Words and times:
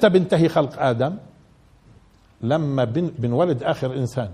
إمتى 0.00 0.18
بينتهي 0.18 0.48
خلق 0.48 0.82
آدم 0.82 1.16
لما 2.40 2.84
بن 2.84 3.10
بنولد 3.18 3.62
آخر 3.62 3.96
إنسان. 3.96 4.30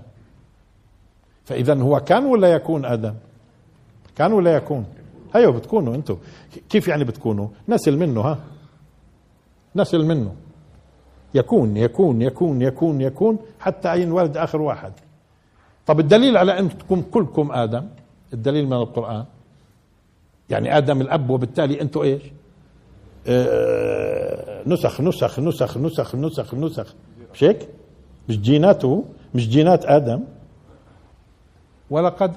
فاذا 1.45 1.81
هو 1.81 1.99
كان 1.99 2.25
ولا 2.25 2.47
يكون 2.47 2.85
آدم؟ 2.85 3.13
كان 4.15 4.33
ولا 4.33 4.55
يكون؟ 4.55 4.85
أيوه 5.35 5.51
بتكونوا 5.51 5.95
أنتم 5.95 6.17
كيف 6.69 6.87
يعني 6.87 7.03
بتكونوا؟ 7.03 7.47
نسل 7.69 7.97
منه 7.97 8.21
ها؟ 8.21 8.39
نسل 9.75 10.05
منه. 10.05 10.35
يكون 11.33 11.77
يكون 11.77 12.21
يكون 12.21 12.61
يكون 12.61 13.01
يكون 13.01 13.39
حتى 13.59 14.01
ينولد 14.01 14.37
آخر 14.37 14.61
واحد. 14.61 14.91
طب 15.85 15.99
الدليل 15.99 16.37
على 16.37 16.59
انكم 16.59 17.01
كلكم 17.01 17.51
آدم؟ 17.51 17.87
الدليل 18.33 18.65
من 18.65 18.73
القرآن. 18.73 19.25
يعني 20.49 20.77
آدم 20.77 21.01
الأب 21.01 21.29
وبالتالي 21.29 21.81
أنتم 21.81 22.01
إيش؟ 22.01 22.21
نسخ 24.67 25.01
نسخ 25.01 25.39
نسخ 25.39 25.77
نسخ 25.77 26.15
نسخ 26.15 26.53
نسخ. 26.53 26.93
مش 27.33 27.43
هيك 27.43 27.69
مش 28.29 28.39
جيناته 28.39 29.05
مش 29.35 29.49
جينات 29.49 29.85
آدم. 29.85 30.23
ولقد 31.89 32.33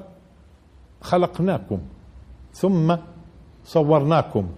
خلقناكم 1.01 1.81
ثم 2.53 2.97
صورناكم. 3.65 4.49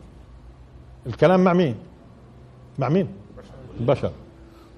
الكلام 1.07 1.45
مع 1.45 1.53
مين؟ 1.53 1.77
مع 2.79 2.89
مين؟ 2.89 3.09
البشر. 3.81 4.11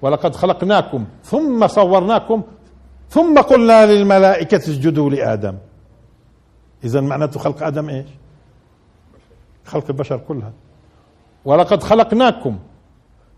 ولقد 0.01 0.35
خلقناكم 0.35 1.05
ثم 1.23 1.67
صورناكم 1.67 2.43
ثم 3.09 3.41
قلنا 3.41 3.85
للملائكة 3.85 4.57
اسجدوا 4.57 5.09
لآدم. 5.09 5.57
إذا 6.83 7.01
معناته 7.01 7.39
خلق 7.39 7.63
آدم 7.63 7.89
إيش؟ 7.89 8.07
خلق 9.65 9.85
البشر 9.89 10.17
كلها. 10.17 10.53
ولقد 11.45 11.83
خلقناكم 11.83 12.57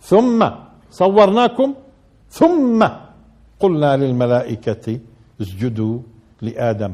ثم 0.01 0.49
صورناكم 0.91 1.73
ثم 2.29 2.87
قلنا 3.59 3.97
للملائكة 3.97 4.99
اسجدوا 5.41 5.99
لآدم. 6.41 6.93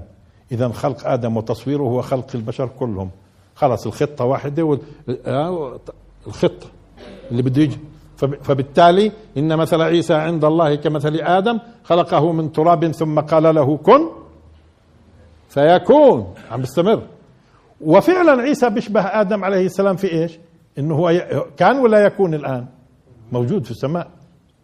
إذا 0.51 0.69
خلق 0.69 1.07
آدم 1.07 1.37
وتصويره 1.37 1.83
هو 1.83 2.01
خلق 2.01 2.27
البشر 2.35 2.67
كلهم. 2.79 3.09
خلاص 3.55 3.85
الخطة 3.87 4.25
واحدة 4.25 4.63
والخطة 6.27 6.67
اللي 7.31 7.41
بده 7.41 7.61
يجي. 7.61 7.77
فبالتالي 8.41 9.11
إن 9.37 9.57
مثل 9.57 9.81
عيسى 9.81 10.13
عند 10.13 10.45
الله 10.45 10.75
كمثل 10.75 11.15
آدم 11.15 11.59
خلقه 11.83 12.31
من 12.31 12.51
تراب 12.51 12.91
ثم 12.91 13.19
قال 13.19 13.55
له 13.55 13.77
كن 13.77 14.09
فيكون. 15.49 16.33
عم 16.51 16.61
بيستمر 16.61 17.01
وفعلا 17.81 18.41
عيسى 18.41 18.69
بيشبه 18.69 19.01
آدم 19.01 19.43
عليه 19.43 19.65
السلام 19.65 19.95
في 19.95 20.11
إيش؟ 20.11 20.39
إنه 20.79 20.95
هو 20.95 21.23
كان 21.57 21.79
ولا 21.79 22.05
يكون 22.05 22.33
الآن؟ 22.33 22.65
موجود 23.31 23.65
في 23.65 23.71
السماء. 23.71 24.07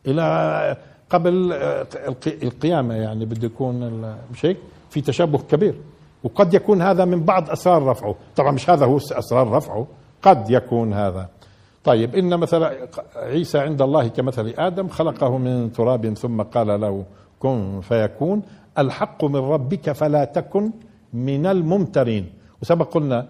إلى 0.08 0.78
قبل 1.10 1.54
القيامة 2.44 2.94
يعني 2.94 3.26
بده 3.26 3.46
يكون 3.46 4.04
مش 4.32 4.46
هيك؟ 4.46 4.58
في 4.90 5.02
تشابه 5.02 5.38
كبير. 5.38 5.76
وقد 6.24 6.54
يكون 6.54 6.82
هذا 6.82 7.06
من 7.06 7.24
بعض 7.24 7.50
أسرار 7.50 7.84
رفعه. 7.86 8.16
طبعا 8.36 8.52
مش 8.52 8.70
هذا 8.70 8.86
هو 8.86 8.98
أسرار 8.98 9.52
رفعه. 9.52 9.88
قد 10.22 10.50
يكون 10.50 10.94
هذا. 10.94 11.30
طيب 11.84 12.16
إن 12.16 12.40
مثل 12.40 12.70
عيسى 13.16 13.60
عند 13.60 13.82
الله 13.82 14.08
كمثل 14.08 14.54
آدم 14.58 14.88
خلقه 14.88 15.38
من 15.38 15.72
تراب 15.72 16.14
ثم 16.14 16.42
قال 16.42 16.82
له 16.82 17.06
كن 17.40 17.82
فيكون. 17.82 18.42
الحق 18.78 19.26
من 19.26 19.36
ربك 19.36 19.92
فلا 19.92 20.26
تكن 20.26 20.72
من 21.14 21.46
الممترين. 21.46 22.30
وسبق 22.62 22.94
قلنا 22.94 23.28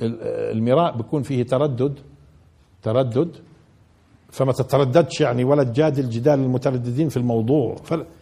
المراء 0.00 0.96
بيكون 0.96 1.22
فيه 1.22 1.42
تردد. 1.42 1.98
تردد. 2.82 3.36
فما 4.30 4.52
تترددش 4.52 5.20
يعني 5.20 5.44
ولا 5.44 5.64
تجادل 5.64 6.10
جدال 6.10 6.40
المترددين 6.40 7.08
في 7.08 7.16
الموضوع. 7.16 7.76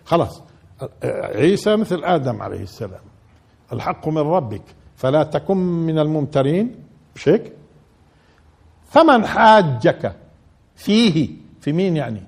خلاص. 0.05 0.43
عيسى 1.35 1.77
مثل 1.77 2.05
آدم 2.05 2.43
عليه 2.43 2.63
السلام. 2.63 3.01
الحق 3.73 4.09
من 4.09 4.19
ربك. 4.19 4.63
فلا 4.97 5.23
تكن 5.23 5.57
من 5.57 5.99
الممترين. 5.99 6.75
مش 7.17 7.29
هيك 7.29 7.53
فمن 8.85 9.27
حاجك 9.27 10.17
فيه. 10.77 11.31
في 11.61 11.73
مين 11.73 11.97
يعني؟ 11.97 12.23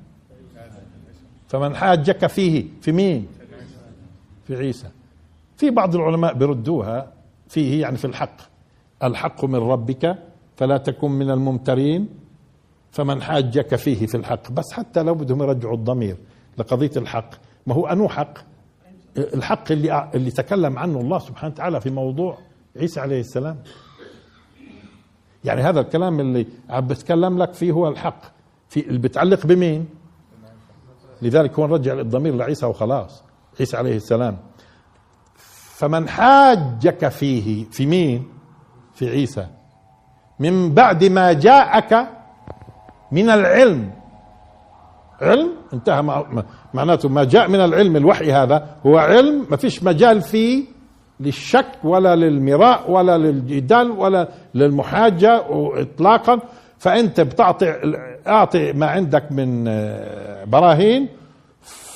فمن 1.49 1.77
حاجك 1.77 2.27
فيه. 2.27 2.67
في 2.81 2.93
مين؟ 2.93 3.27
في 4.45 4.57
عيسى. 4.57 4.89
في 5.57 5.71
بعض 5.71 5.95
العلماء 5.95 6.35
بردوها 6.35 7.13
فيه 7.49 7.83
يعني 7.83 7.97
في 7.97 8.05
الحق. 8.05 8.37
الحق 9.03 9.45
من 9.45 9.59
ربك. 9.59 10.19
فلا 10.57 10.77
تكن 10.77 11.11
من 11.11 11.31
الممترين. 11.31 12.22
فمن 12.93 13.23
حاجك 13.23 13.77
فيه 13.77 14.07
في 14.07 14.17
الحق. 14.17 14.51
بس 14.53 14.73
حتى 14.73 15.03
لو 15.03 15.15
بدهم 15.15 15.43
يرجعوا 15.43 15.75
الضمير 15.75 16.17
لقضية 16.59 16.91
الحق 16.97 17.31
ما 17.67 17.75
هو 17.75 17.87
أنو 17.87 18.09
حق؟ 18.09 18.35
الحق 19.17 19.73
اللي 19.73 20.11
اللي 20.15 20.31
تكلم 20.31 20.79
عنه 20.79 21.01
الله 21.01 21.19
سبحانه 21.19 21.53
وتعالى 21.55 21.81
في 21.81 21.91
موضوع 21.91 22.39
عيسى 22.77 23.01
عليه 23.01 23.21
السلام. 23.21 23.59
يعني 25.45 25.63
هذا 25.63 25.81
الكلام 25.81 26.21
اللي 26.21 26.47
عم 26.71 26.87
بتكلم 26.87 27.39
لك 27.39 27.53
فيه 27.53 27.73
هو 27.73 27.89
الحق. 27.89 28.23
في 28.69 28.81
اللي 28.87 28.99
بتعلق 28.99 29.47
بمين؟ 29.47 29.89
لذلك 31.23 31.59
هو 31.59 31.67
نرجع 31.67 32.01
الضمير 32.01 32.35
لعيسى 32.35 32.67
وخلاص 32.67 33.23
عيسى 33.61 33.77
عليه 33.77 33.97
السلام. 33.97 34.39
فمن 35.75 36.09
حاجك 36.09 37.09
فيه 37.09 37.65
في 37.71 37.87
مين؟ 37.87 38.29
في 38.95 39.11
عيسى. 39.11 39.47
من 40.39 40.75
بعد 40.75 41.05
ما 41.05 41.33
جاءك 41.33 42.09
من 43.13 43.31
العلم. 43.31 43.91
علم؟ 45.21 45.51
انتهى. 45.73 46.25
معناته 46.75 47.09
ما 47.09 47.25
جاء 47.25 47.49
من 47.49 47.61
العلم 47.61 47.97
الوحي 47.97 48.33
هذا 48.33 48.67
هو 48.87 48.99
علم. 48.99 49.47
ما 49.51 49.57
فيش 49.57 49.83
مجال 49.83 50.21
فيه 50.21 50.65
للشك 51.21 51.85
ولا 51.85 52.17
للمراء 52.17 52.91
ولا 52.91 53.19
للجدال 53.19 53.91
ولا 53.91 54.29
للمحاجة 54.55 55.43
اطلاقا. 55.51 56.41
فانت 56.79 57.21
بتعطي 57.21 57.75
أعطي 58.27 58.73
ما 58.73 58.87
عندك 58.87 59.33
من 59.33 59.65
براهين 60.47 61.09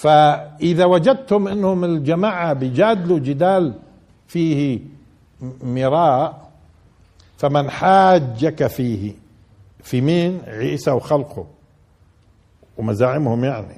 فإذا 0.00 0.84
وجدتم 0.84 1.48
إنهم 1.48 1.84
الجماعة 1.84 2.52
بيجادلوا 2.52 3.18
جدال 3.18 3.74
فيه 4.26 4.80
مراء 5.62 6.48
فمن 7.36 7.70
حاجك 7.70 8.66
فيه. 8.66 9.25
في 9.82 10.00
مين؟ 10.00 10.40
عيسى 10.46 10.90
وخلقه. 10.90 11.46
ومزاعمهم 12.76 13.44
يعني. 13.44 13.76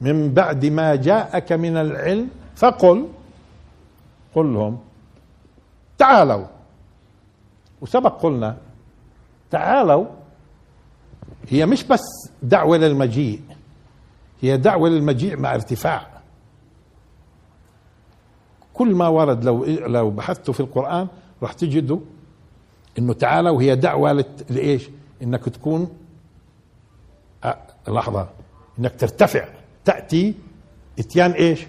من 0.00 0.34
بعد 0.34 0.66
ما 0.66 0.94
جاءك 0.94 1.52
من 1.52 1.76
العلم 1.76 2.28
فقل 2.56 3.08
قل 4.34 4.54
لهم 4.54 4.78
تعالوا. 5.98 6.46
وسبق 7.80 8.22
قلنا 8.22 8.56
تعالوا. 9.50 10.06
هي 11.48 11.66
مش 11.66 11.84
بس 11.84 12.30
دعوة 12.42 12.76
للمجيء 12.76 13.40
هي 14.40 14.56
دعوة 14.56 14.88
للمجيء 14.88 15.36
مع 15.36 15.54
ارتفاع. 15.54 16.06
كل 18.74 18.94
ما 18.94 19.08
ورد 19.08 19.44
لو 19.44 19.64
لو 19.64 20.10
بحثتوا 20.10 20.54
في 20.54 20.60
القرآن 20.60 21.08
راح 21.42 21.52
تجدوا 21.52 22.00
إنه 22.98 23.12
تعالوا 23.12 23.62
هي 23.62 23.76
دعوة 23.76 24.24
لإيش؟ 24.50 24.90
إنك 25.22 25.44
تكون 25.44 25.88
لحظة 27.88 28.28
إنك 28.78 28.92
ترتفع 28.98 29.48
تأتي 29.84 30.34
إتيان 30.98 31.30
إيش؟ 31.30 31.66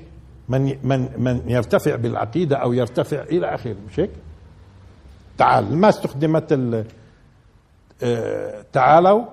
من 0.50 0.78
من 0.84 1.10
من 1.18 1.42
يرتفع 1.48 1.96
بالعقيدة 1.96 2.56
أو 2.56 2.74
يرتفع 2.74 3.22
إلى 3.22 3.56
آخره 3.56 3.76
مش 3.90 4.00
هيك؟ 4.00 4.12
تعال 5.38 5.78
ما 5.78 5.90
استخدمت 5.90 6.86
آه، 8.04 8.66
تعالوا 8.74 9.26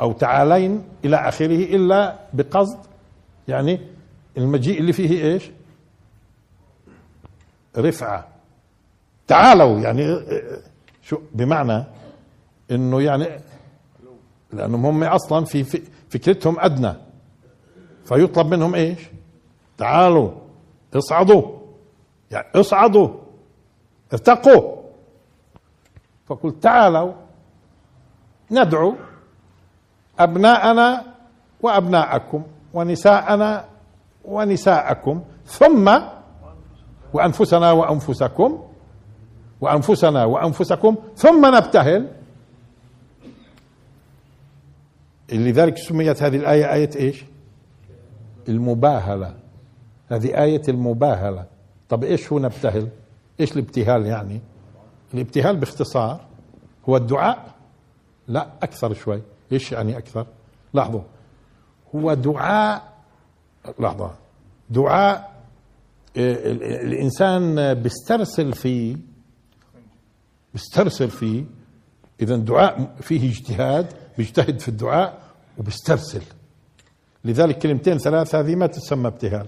أو 0.00 0.12
تعالين 0.12 0.84
إلى 1.04 1.16
آخره 1.16 1.76
إلا 1.76 2.18
بقصد 2.32 2.78
يعني 3.48 3.80
المجيء 4.38 4.80
اللي 4.80 4.92
فيه 4.92 5.24
إيش؟ 5.24 5.50
رفعة. 7.76 8.28
تعالوا 9.26 9.80
يعني 9.80 10.06
آه، 10.06 10.58
شو 11.08 11.18
بمعنى 11.32 11.84
إنه 12.70 13.02
يعني 13.02 13.26
لأنهم 14.52 14.86
هم 14.86 15.04
أصلا 15.04 15.44
في 15.44 15.64
فكرتهم 16.10 16.60
أدنى. 16.60 16.94
فيطلب 18.04 18.46
منهم 18.46 18.74
إيش؟ 18.74 19.00
تعالوا 19.78 20.30
اصعدوا. 20.96 21.42
يعني 22.30 22.46
اصعدوا. 22.54 23.08
ارتقوا. 24.12 24.76
فقلت 26.26 26.62
تعالوا 26.62 27.12
ندعو 28.50 28.94
أبناءنا 30.18 31.04
وأبناءكم 31.62 32.42
ونساءنا 32.74 33.64
ونساءكم 34.24 35.22
ثم 35.46 35.98
وأنفسنا 37.12 37.72
وأنفسكم 37.72 38.67
وأنفسنا 39.60 40.24
وأنفسكم 40.24 40.96
ثم 41.16 41.56
نبتهل. 41.56 42.08
لذلك 45.32 45.78
سميت 45.78 46.22
هذه 46.22 46.36
الآية 46.36 46.72
آية 46.74 46.90
إيش؟ 46.96 47.24
المباهلة. 48.48 49.34
هذه 50.08 50.42
آية 50.42 50.62
المباهلة. 50.68 51.44
طب 51.88 52.04
إيش 52.04 52.32
هو 52.32 52.38
نبتهل؟ 52.38 52.88
إيش 53.40 53.52
الابتهال 53.52 54.06
يعني؟ 54.06 54.40
الابتهال 55.14 55.56
باختصار 55.56 56.20
هو 56.88 56.96
الدعاء. 56.96 57.54
لا 58.28 58.48
أكثر 58.62 58.94
شوي. 58.94 59.22
إيش 59.52 59.72
يعني 59.72 59.98
أكثر؟ 59.98 60.26
لاحظوا. 60.74 61.02
هو 61.94 62.14
دعاء 62.14 62.92
لحظة. 63.78 64.10
دعاء 64.70 65.38
آه، 66.16 66.52
الإنسان 66.82 67.74
بيسترسل 67.74 68.52
فيه 68.52 68.96
بيسترسل 70.52 71.10
فيه. 71.10 71.44
إذا 72.20 72.36
دعاء 72.36 72.94
فيه 73.00 73.30
اجتهاد 73.30 73.86
بيجتهد 74.18 74.60
في 74.60 74.68
الدعاء 74.68 75.18
وبيسترسل 75.58 76.22
لذلك 77.24 77.58
كلمتين 77.58 77.98
ثلاث 77.98 78.34
هذه 78.34 78.54
ما 78.54 78.66
تسمى 78.66 79.06
ابتهال. 79.06 79.46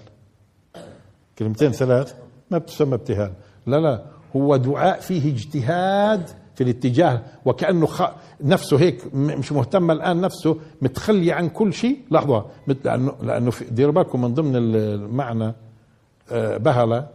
كلمتين 1.38 1.72
ثلاث 1.72 2.14
ما 2.50 2.58
بتسمى 2.58 2.94
ابتهال. 2.94 3.32
لا 3.66 3.76
لا 3.76 4.04
هو 4.36 4.56
دعاء 4.56 5.00
فيه 5.00 5.32
اجتهاد 5.32 6.28
في 6.54 6.64
الاتجاه 6.64 7.22
وكأنه 7.44 7.86
خ... 7.86 8.02
نفسه 8.40 8.78
هيك 8.80 9.14
مش 9.14 9.52
مهتم 9.52 9.90
الآن 9.90 10.20
نفسه 10.20 10.56
متخلي 10.82 11.32
عن 11.32 11.48
كل 11.48 11.72
شيء. 11.72 11.98
لحظة 12.10 12.46
لأنه 12.84 13.14
لأنه 13.22 13.52
ديروا 13.70 13.92
بالكم 13.94 14.20
من 14.20 14.34
ضمن 14.34 14.56
المعنى 14.56 15.54
آه، 16.30 16.56
بهلة 16.56 17.08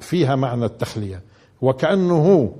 فيها 0.00 0.36
معنى 0.36 0.64
التخلية. 0.64 1.22
وكأنه 1.62 2.14
هو 2.14 2.50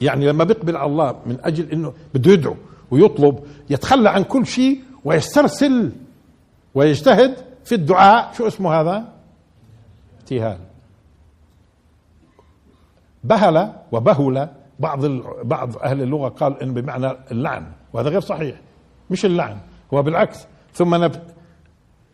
يعني 0.00 0.26
لما 0.26 0.44
بيقبل 0.44 0.76
على 0.76 0.90
الله 0.90 1.16
من 1.26 1.38
أجل 1.44 1.70
إنه 1.70 1.92
بده 2.14 2.32
يدعو 2.32 2.56
ويطلب 2.90 3.38
يتخلى 3.70 4.10
عن 4.10 4.24
كل 4.24 4.46
شيء 4.46 4.80
ويسترسل 5.04 5.92
ويجتهد 6.74 7.36
في 7.64 7.74
الدعاء. 7.74 8.32
شو 8.32 8.46
اسمه 8.46 8.80
هذا؟ 8.80 9.04
ابتهال. 10.20 10.58
بهل 13.24 13.72
وبهل. 13.92 14.48
بعض 14.78 15.06
بعض 15.44 15.76
أهل 15.76 16.02
اللغة 16.02 16.28
قال 16.28 16.62
إن 16.62 16.74
بمعنى 16.74 17.12
اللعن 17.30 17.66
وهذا 17.92 18.08
غير 18.08 18.20
صحيح. 18.20 18.60
مش 19.10 19.24
اللعن 19.24 19.56
هو 19.94 20.02
بالعكس. 20.02 20.46
ثم 20.72 20.94
نب 21.04 21.12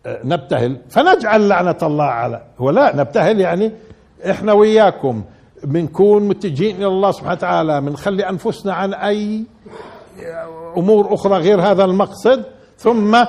نبتهل. 0.07 0.81
فنجعل 0.89 1.49
لعنة 1.49 1.79
الله 1.83 2.05
على 2.05 2.43
هو 2.59 2.71
لا 2.71 2.97
نبتهل 2.97 3.41
يعني 3.41 3.73
إحنا 4.31 4.53
وياكم. 4.53 5.25
بنكون 5.65 6.29
متجهين 6.29 6.77
إلى 6.77 6.87
الله 6.87 7.11
سبحانه 7.11 7.33
وتعالى 7.33 7.81
بنخلي 7.81 8.29
أنفسنا 8.29 8.75
عن 8.75 8.95
أي 8.95 9.45
أمور 10.77 11.15
أخرى 11.15 11.39
غير 11.39 11.61
هذا 11.61 11.85
المقصد 11.85 12.45
ثم 12.77 13.25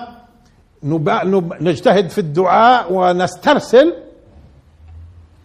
نجتهد 1.62 2.10
في 2.10 2.18
الدعاء 2.18 2.94
ونسترسل 2.94 3.94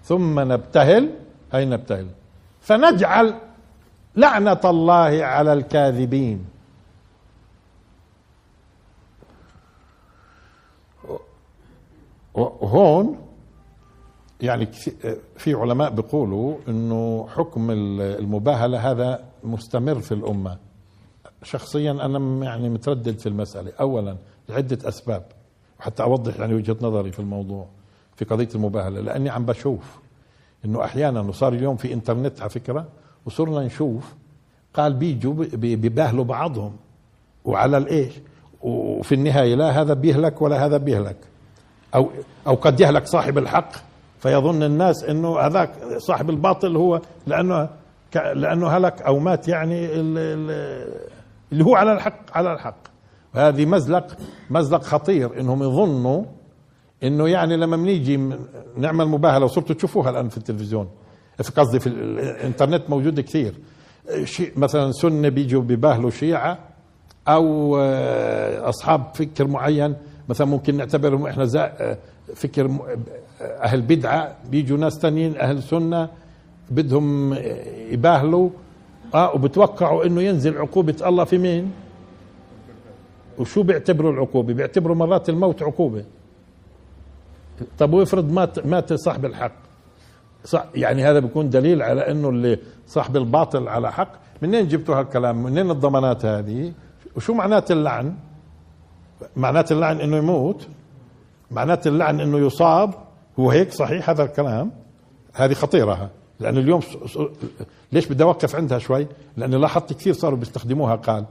ثم 0.05 0.41
نبتهل. 0.53 1.11
اي 1.55 1.65
نبتهل؟ 1.65 2.07
فنجعل 2.61 3.35
لعنة 4.17 4.61
الله 4.65 5.25
على 5.25 5.53
الكاذبين. 5.53 6.47
وهون 12.35 13.26
يعني 14.41 14.67
في 15.37 15.55
علماء 15.55 15.91
بيقولوا 15.91 16.57
إنه 16.69 17.29
حكم 17.37 17.71
المباهلة 17.71 18.91
هذا 18.91 19.25
مستمر 19.45 20.01
في 20.01 20.13
الأمة. 20.13 20.57
شخصيا 21.43 21.91
أنا 21.91 22.45
يعني 22.45 22.69
متردد 22.69 23.19
في 23.19 23.29
المسألة. 23.29 23.73
اولا 23.81 24.17
لعدة 24.49 24.89
أسباب 24.89 25.23
وحتى 25.81 26.03
أوضح 26.03 26.41
يعني 26.41 26.55
وجهة 26.55 26.77
نظري 26.81 27.13
في 27.13 27.19
الموضوع 27.19 27.67
في 28.17 28.25
قضية 28.25 28.49
المباهلة 28.55 29.01
لأني 29.01 29.31
عم 29.31 29.47
بشوف 29.47 29.99
إنه 30.65 30.85
أحيانا 30.85 31.21
وصار 31.21 31.53
اليوم 31.53 31.77
في 31.77 31.93
إنترنت 31.93 32.41
على 32.41 32.51
فكرة 32.51 32.87
وصرنا 33.27 33.61
نشوف 33.61 34.15
قال 34.75 34.93
بيجوا 34.93 35.35
بيباهلوا 35.55 36.25
بعضهم. 36.25 36.77
وعلى 37.45 37.77
الإيش؟ 37.77 38.13
وفي 38.63 39.15
النهاية 39.15 39.55
لا 39.55 39.81
هذا 39.81 39.95
بيهلك 39.95 40.43
ولا 40.43 40.67
هذا 40.67 40.77
بيهلك. 40.77 41.17
أو 41.95 42.09
أو 42.47 42.55
قد 42.55 42.81
يهلك 42.81 43.07
صاحب 43.07 43.39
الحق. 43.39 43.73
فيظن 44.19 44.63
الناس 44.63 45.05
إنه 45.05 45.39
هذاك 45.39 45.73
صاحب 45.99 46.31
الباطل 46.31 46.77
هو 46.77 47.01
لأنه 47.27 47.69
لأنه 48.15 48.69
هلك 48.69 49.03
أو 49.03 49.19
مات 49.19 49.49
يعني 49.49 49.87
اللي 51.53 51.65
هو 51.65 51.75
على 51.75 51.93
الحق 51.93 52.37
على 52.37 52.53
الحق. 52.53 52.77
وهذه 53.35 53.67
مزلق 53.67 54.17
مزلق 54.51 54.83
خطير 54.83 55.41
إنهم 55.41 55.63
يظنوا 55.63 56.25
إنه 57.03 57.29
يعني 57.29 57.57
لما 57.57 57.77
بنيجي 57.77 58.31
نعمل 58.77 59.07
مباهله 59.07 59.45
وصرتوا 59.45 59.75
تشوفوها 59.75 60.11
الآن 60.11 60.29
في 60.29 60.37
التلفزيون. 60.37 60.89
في 61.43 61.53
قصدي 61.53 61.81
في 61.81 61.87
الإنترنت 61.87 62.91
موجود 62.91 63.21
كثير. 63.21 63.55
مثلا 64.57 64.93
سنة 64.93 65.29
بيجوا 65.29 65.63
بباهلوا 65.63 66.11
شيعة 66.11 66.59
أو 67.29 67.77
آه، 67.81 68.69
أصحاب 68.69 69.03
فكر 69.15 69.47
معين. 69.47 69.97
مثلا 70.29 70.47
ممكن 70.47 70.77
نعتبرهم 70.77 71.27
إحنا 71.27 71.49
آه، 71.57 71.99
فكر 72.35 72.79
أهل 73.41 73.83
بدعة 73.83 74.37
بيجوا 74.51 74.79
ناس 74.79 74.99
ثانيين 74.99 75.37
أهل 75.37 75.63
سنة 75.63 76.09
بدهم 76.71 77.35
يباهلوا. 77.91 78.51
آه 79.15 79.35
وبتوقعوا 79.35 80.05
إنه 80.05 80.23
ينزل 80.23 80.59
عقوبة 80.59 80.97
الله 81.07 81.25
في 81.25 81.39
مين؟ 81.39 81.73
وشو 83.39 83.63
بيعتبروا 83.63 84.13
العقوبة؟ 84.13 84.55
بيعتبروا 84.55 84.97
مرات 84.97 85.29
الموت 85.29 85.63
عقوبة. 85.63 86.05
طب 87.79 87.93
وافرض 87.93 88.33
مات 88.33 88.67
مات 88.67 88.93
صاحب 88.93 89.25
الحق. 89.25 89.53
صح 90.45 90.65
يعني 90.75 91.05
هذا 91.05 91.19
بيكون 91.19 91.51
دليل 91.51 91.83
على 91.83 92.11
إنه 92.11 92.29
اللي 92.29 92.59
صاحب 92.87 93.17
الباطل 93.17 93.69
على 93.69 93.93
حق. 93.93 94.13
منين 94.43 94.69
جبتوا 94.69 94.95
هالكلام؟ 94.99 95.43
منين 95.43 95.71
الضمانات 95.71 96.25
هذه؟ 96.25 96.73
وشو 97.17 97.35
معنات 97.35 97.71
اللعن؟ 97.71 98.15
معنات 99.37 99.73
اللعن 99.73 100.01
إنه 100.01 100.17
يموت؟ 100.17 100.69
معنات 101.51 101.87
اللعن 101.87 102.21
إنه 102.21 102.39
يصاب؟ 102.39 102.95
هو 103.41 103.51
هيك 103.51 103.73
صحيح 103.73 104.11
هذا 104.11 104.25
الكلام؟ 104.25 104.73
هذه 105.35 105.55
خطيرة. 105.55 106.11
لأن 106.41 106.59
اليوم 106.59 106.81
ليش 107.93 108.07
بدي 108.07 108.23
أوقف 108.23 108.57
عندها 108.57 108.79
شوي؟ 108.79 109.07
لأن 109.37 109.55
لاحظت 109.55 109.93
كثير 109.93 110.13
صاروا 110.13 110.39
بيستخدموها. 110.39 110.95
قال 110.97 111.25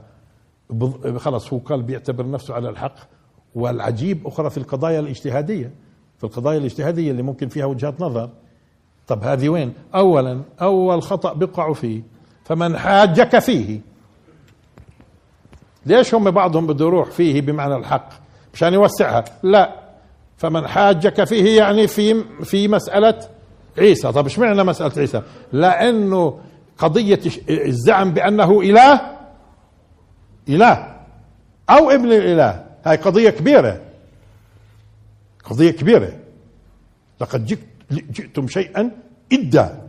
خلص 1.16 1.52
هو 1.52 1.58
قال 1.58 1.82
بيعتبر 1.82 2.30
نفسه 2.30 2.54
على 2.54 2.68
الحق. 2.68 2.94
والعجيب 3.54 4.26
أخرى 4.26 4.50
في 4.50 4.58
القضايا 4.58 5.00
الاجتهادية. 5.00 5.70
في 6.18 6.24
القضايا 6.24 6.58
الاجتهادية 6.58 7.10
اللي 7.10 7.22
ممكن 7.22 7.48
فيها 7.48 7.64
وجهات 7.64 8.00
نظر. 8.00 8.30
طب 9.06 9.24
هذه 9.24 9.48
وين؟ 9.48 9.72
أولا 9.94 10.40
أول 10.60 11.02
خطأ 11.02 11.32
بيقعوا 11.32 11.74
فيه. 11.74 12.02
فمن 12.44 12.78
حاجك 12.78 13.38
فيه. 13.38 13.80
ليش 15.86 16.14
هم 16.14 16.30
بعضهم 16.30 16.66
بده 16.66 16.86
يروح 16.86 17.10
فيه 17.10 17.40
بمعنى 17.40 17.76
الحق؟ 17.76 18.08
مشان 18.54 18.74
يوسعها. 18.74 19.24
لا. 19.42 19.85
فمن 20.36 20.66
حاجك 20.68 21.24
فيه 21.24 21.58
يعني 21.58 21.86
في 21.86 22.24
في 22.44 22.68
مسألة 22.68 23.18
عيسى. 23.78 24.12
طب 24.12 24.24
إيش 24.24 24.38
معنى 24.38 24.64
مسألة 24.64 24.92
عيسى؟ 24.96 25.22
لأنه 25.52 26.38
قضية 26.78 27.20
الزعم 27.50 28.12
بأنه 28.12 28.60
إله 28.60 29.00
إله 30.48 30.96
أو 31.70 31.90
ابن 31.90 32.12
الإله. 32.12 32.64
هاي 32.84 32.96
قضية 32.96 33.30
كبيرة 33.30 33.80
قضية 35.44 35.70
كبيرة. 35.70 36.12
لقد 37.20 37.46
جئت 37.46 37.60
جئتم 37.90 38.48
شيئا 38.48 38.90
إدا 39.32 39.82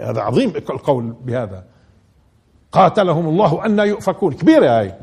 هذا 0.00 0.20
عظيم 0.20 0.50
القول 0.56 1.14
بهذا. 1.24 1.64
قاتلهم 2.72 3.28
الله 3.28 3.66
أن 3.66 3.78
يؤفكون. 3.78 4.32
كبيرة 4.32 4.78
هاي. 4.78 4.94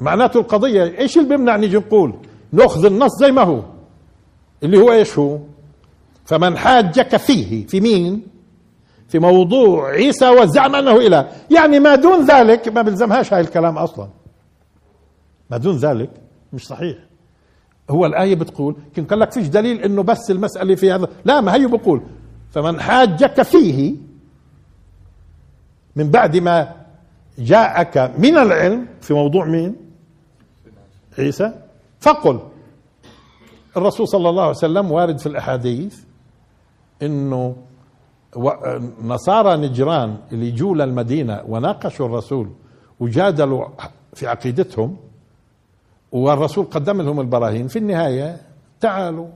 معناته 0.00 0.40
القضية 0.40 0.98
إيش 0.98 1.18
اللي 1.18 1.28
بيمنع 1.28 1.56
نيجي 1.56 1.76
نقول 1.76 2.14
نأخذ 2.52 2.84
النص 2.86 3.10
زي 3.20 3.32
ما 3.32 3.42
هو. 3.42 3.62
اللي 4.62 4.78
هو 4.78 4.92
إيش 4.92 5.18
هو؟ 5.18 5.38
فمن 6.24 6.56
حاجك 6.58 7.16
فيه 7.16 7.66
في 7.66 7.80
مين؟ 7.80 8.22
في 9.08 9.18
موضوع 9.18 9.90
عيسى 9.90 10.28
والزعم 10.28 10.74
أنه 10.74 10.96
إله. 10.96 11.28
يعني 11.50 11.80
ما 11.80 11.94
دون 11.94 12.24
ذلك 12.24 12.68
ما 12.68 12.82
بلزمهاش 12.82 13.32
هاي 13.32 13.40
الكلام 13.40 13.78
أصلا. 13.78 14.08
ما 15.50 15.56
دون 15.56 15.76
ذلك 15.76 16.10
مش 16.52 16.66
صحيح. 16.66 16.96
هو 17.90 18.06
الآية 18.06 18.34
بتقول 18.34 18.76
كن 18.96 19.04
قال 19.04 19.18
لك 19.18 19.32
فيش 19.32 19.46
دليل 19.48 19.82
إنه 19.82 20.02
بس 20.02 20.30
المسألة 20.30 20.74
في 20.74 20.92
هذا. 20.92 21.08
لا 21.24 21.40
ما 21.40 21.54
هي 21.54 21.66
بقول. 21.66 22.02
فمن 22.50 22.80
حاجك 22.80 23.42
فيه 23.42 23.94
من 25.96 26.10
بعد 26.10 26.36
ما 26.36 26.74
جاءك 27.38 28.12
من 28.18 28.38
العلم 28.38 28.86
في 29.00 29.14
موضوع 29.14 29.44
مين؟ 29.44 29.76
عيسى. 31.18 31.52
فقل. 32.00 32.40
الرسول 33.76 34.08
صلى 34.08 34.28
الله 34.28 34.42
عليه 34.42 34.50
وسلم 34.50 34.92
وارد 34.92 35.18
في 35.18 35.26
الأحاديث 35.26 36.00
إنه 37.02 37.56
نصارى 39.02 39.56
نجران 39.56 40.16
اللي 40.32 40.50
جو 40.50 40.74
للمدينة 40.74 41.42
وناقشوا 41.48 42.06
الرسول 42.06 42.50
وجادلوا 43.00 43.66
في 44.14 44.26
عقيدتهم 44.26 44.96
والرسول 46.12 46.64
قدم 46.64 47.02
لهم 47.02 47.20
البراهين. 47.20 47.68
في 47.68 47.78
النهاية 47.78 48.40
تعالوا. 48.80 49.26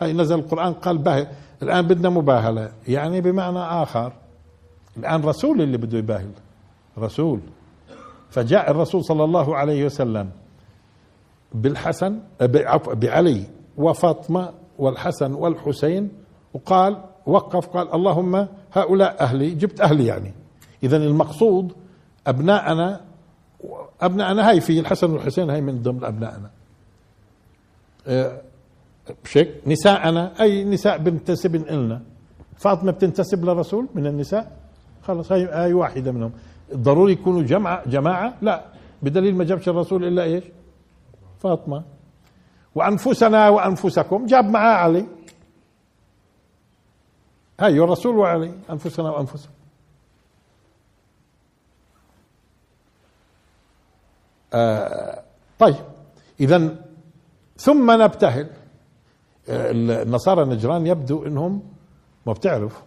هاي 0.00 0.12
نزل 0.12 0.38
القرآن 0.38 0.72
قال 0.72 0.98
باهل 0.98 1.26
الآن 1.62 1.86
بدنا 1.86 2.08
مباهلة. 2.08 2.72
يعني 2.88 3.20
بمعنى 3.20 3.58
آخر. 3.58 4.12
الآن 4.96 5.22
رسول 5.22 5.62
اللي 5.62 5.76
بده 5.76 5.98
يباهل. 5.98 6.30
رسول. 6.98 7.40
فجاء 8.30 8.70
الرسول 8.70 9.04
صلى 9.04 9.24
الله 9.24 9.56
عليه 9.56 9.86
وسلم. 9.86 10.30
بالحسن 11.54 12.20
بعلي 12.92 13.44
وفاطمة 13.76 14.50
والحسن 14.78 15.32
والحسين 15.34 16.08
وقال 16.54 17.02
وقف 17.26 17.66
قال 17.66 17.94
اللهم 17.94 18.46
هؤلاء 18.72 19.20
أهلي 19.20 19.50
جبت 19.50 19.80
أهلي 19.80 20.06
يعني. 20.06 20.32
إذا 20.82 20.96
المقصود 20.96 21.72
أبناءنا 22.26 23.00
أبناءنا 24.00 24.48
هاي 24.48 24.60
في 24.60 24.80
الحسن 24.80 25.10
والحسين 25.10 25.50
هاي 25.50 25.60
من 25.60 25.82
ضمن 25.82 26.04
أبنائنا 26.04 26.50
أه، 28.06 28.40
بشك 29.24 29.54
نساءنا 29.66 30.32
أي 30.40 30.64
نساء 30.64 30.98
بنتسب 30.98 31.56
لنا 31.56 32.02
فاطمة 32.56 32.92
بتنتسب 32.92 33.44
للرسول 33.44 33.88
من 33.94 34.06
النساء؟ 34.06 34.56
خلص 35.02 35.32
هاي 35.32 35.44
هاي 35.44 35.72
واحدة 35.72 36.12
منهم. 36.12 36.32
ضروري 36.74 37.12
يكونوا 37.12 37.42
جماعة 37.42 37.88
جماعة؟ 37.88 38.34
لا. 38.42 38.64
بدليل 39.02 39.34
ما 39.36 39.44
جابش 39.44 39.68
الرسول 39.68 40.04
إلا 40.04 40.22
إيش؟ 40.22 40.44
فاطمة. 41.40 41.82
وأنفسنا 42.74 43.48
وأنفسكم. 43.48 44.26
جاب 44.26 44.44
معاه 44.44 44.74
علي. 44.74 45.06
هاي 47.60 47.78
الرسول 47.78 48.16
وعلي. 48.16 48.54
أنفسنا 48.70 49.10
وأنفسكم. 49.10 49.52
آه 54.54 55.22
طيب. 55.58 55.84
إذا 56.40 56.76
ثم 57.56 58.02
نبتهل. 58.02 58.50
آه 59.48 59.70
النصارى 59.70 60.42
النجران 60.42 60.86
يبدو 60.86 61.26
إنهم 61.26 61.62
ما 62.26 62.32
بتعرف. 62.32 62.82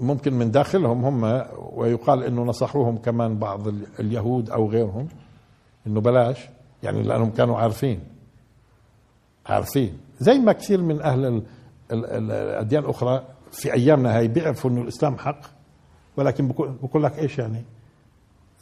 ممكن 0.00 0.32
من 0.32 0.50
داخلهم 0.50 1.04
هم 1.04 1.46
ويقال 1.72 2.24
إنه 2.24 2.42
نصحوهم 2.42 2.98
كمان 2.98 3.38
بعض 3.38 3.68
اليهود 4.00 4.50
أو 4.50 4.70
غيرهم. 4.70 5.08
إنه 5.86 6.00
بلاش. 6.00 6.48
يعني 6.84 7.02
لأنهم 7.02 7.30
كانوا 7.30 7.58
عارفين. 7.58 8.00
عارفين. 9.46 9.98
زي 10.20 10.38
ما 10.38 10.52
كثير 10.52 10.82
من 10.82 11.00
أهل 11.02 11.42
الأديان 11.92 12.84
الأخرى 12.84 13.24
في 13.52 13.72
أيامنا 13.72 14.16
هاي 14.18 14.28
بيعرفوا 14.28 14.70
إنه 14.70 14.82
الإسلام 14.82 15.18
حق 15.18 15.40
ولكن 16.16 16.48
بقول 16.82 17.02
لك 17.02 17.18
إيش 17.18 17.38
يعني؟ 17.38 17.62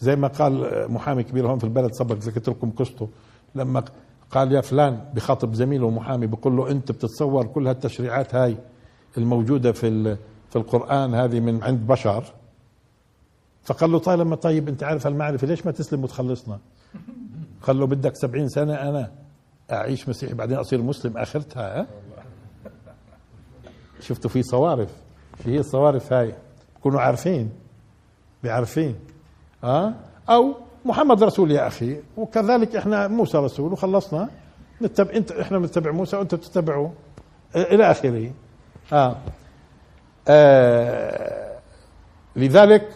زي 0.00 0.16
ما 0.16 0.28
قال 0.28 0.86
محامي 0.92 1.22
كبير 1.22 1.46
هون 1.46 1.58
في 1.58 1.64
البلد 1.64 1.92
سبق 1.92 2.16
ذكرت 2.16 2.48
لكم 2.48 2.70
قصته. 2.70 3.08
لما 3.54 3.84
قال 4.30 4.52
يا 4.52 4.60
فلان 4.60 5.04
بخاطب 5.14 5.54
زميله 5.54 5.90
محامي 5.90 6.26
بقول 6.26 6.56
له 6.56 6.70
أنت 6.70 6.92
بتتصور 6.92 7.46
كل 7.46 7.66
هالتشريعات 7.66 8.34
هاي 8.34 8.56
الموجودة 9.18 9.72
في 9.72 10.16
في 10.50 10.56
القرآن 10.56 11.14
هذه 11.14 11.40
من 11.40 11.62
عند 11.62 11.86
بشر؟ 11.86 12.24
فقال 13.64 13.92
له 13.92 13.98
طالما 13.98 14.36
طيب 14.36 14.68
أنت 14.68 14.82
عارف 14.82 15.06
المعرفه 15.06 15.46
ليش 15.46 15.66
ما 15.66 15.72
تسلم 15.72 16.04
وتخلصنا؟ 16.04 16.58
قال 17.62 17.80
له 17.80 17.86
بدك 17.86 18.16
سبعين 18.16 18.48
سنة 18.48 18.74
أنا 18.74 19.10
أعيش 19.72 20.08
مسيحي 20.08 20.34
بعدين 20.34 20.58
أصير 20.58 20.82
مسلم 20.82 21.18
آخرتها 21.18 21.80
ها 21.80 21.86
شفتوا 24.00 24.30
في 24.30 24.42
صوارف 24.42 24.90
شو 25.44 25.50
هي 25.50 25.58
الصوارف 25.58 26.12
هاي 26.12 26.34
كونوا 26.82 27.00
عارفين 27.00 27.50
بعرفين 28.44 28.96
ها 29.64 29.94
أو 30.28 30.54
محمد 30.84 31.22
رسول 31.22 31.50
يا 31.50 31.66
أخي 31.66 31.96
وكذلك 32.16 32.76
إحنا 32.76 33.08
موسى 33.08 33.38
رسول 33.38 33.72
وخلصنا 33.72 34.28
نتبع 34.82 35.12
انت 35.14 35.32
إحنا 35.32 35.58
بنتبع 35.58 35.90
موسى 35.90 36.16
وأنت 36.16 36.34
تتبعوا 36.34 36.88
إلى 37.56 37.90
آخره 37.90 38.30
آه. 38.92 39.16
آه 40.28 41.58
لذلك 42.36 42.88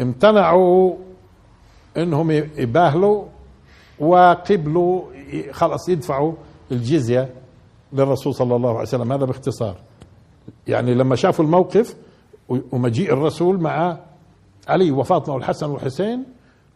امتنعوا 0.00 0.96
إنهم 1.96 2.30
يباهلوا 2.30 3.24
وقبلوا 4.00 5.02
خلص 5.52 5.88
يدفعوا 5.88 6.32
الجزية 6.72 7.34
للرسول 7.92 8.34
صلى 8.34 8.56
الله 8.56 8.70
عليه 8.70 8.80
وسلم. 8.80 9.12
هذا 9.12 9.24
باختصار. 9.24 9.76
يعني 10.66 10.94
لما 10.94 11.16
شافوا 11.16 11.44
الموقف 11.44 11.96
ومجيء 12.48 13.12
الرسول 13.12 13.60
مع 13.60 13.98
علي 14.68 14.90
وفاطمة 14.90 15.34
والحسن 15.34 15.70
والحسين 15.70 16.24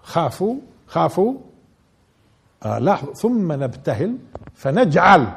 خافوا 0.02 0.54
خافوا. 0.86 1.34
آه 2.62 2.78
لاحظوا 2.78 3.14
ثم 3.14 3.52
نبتهل 3.52 4.16
فنجعل 4.54 5.28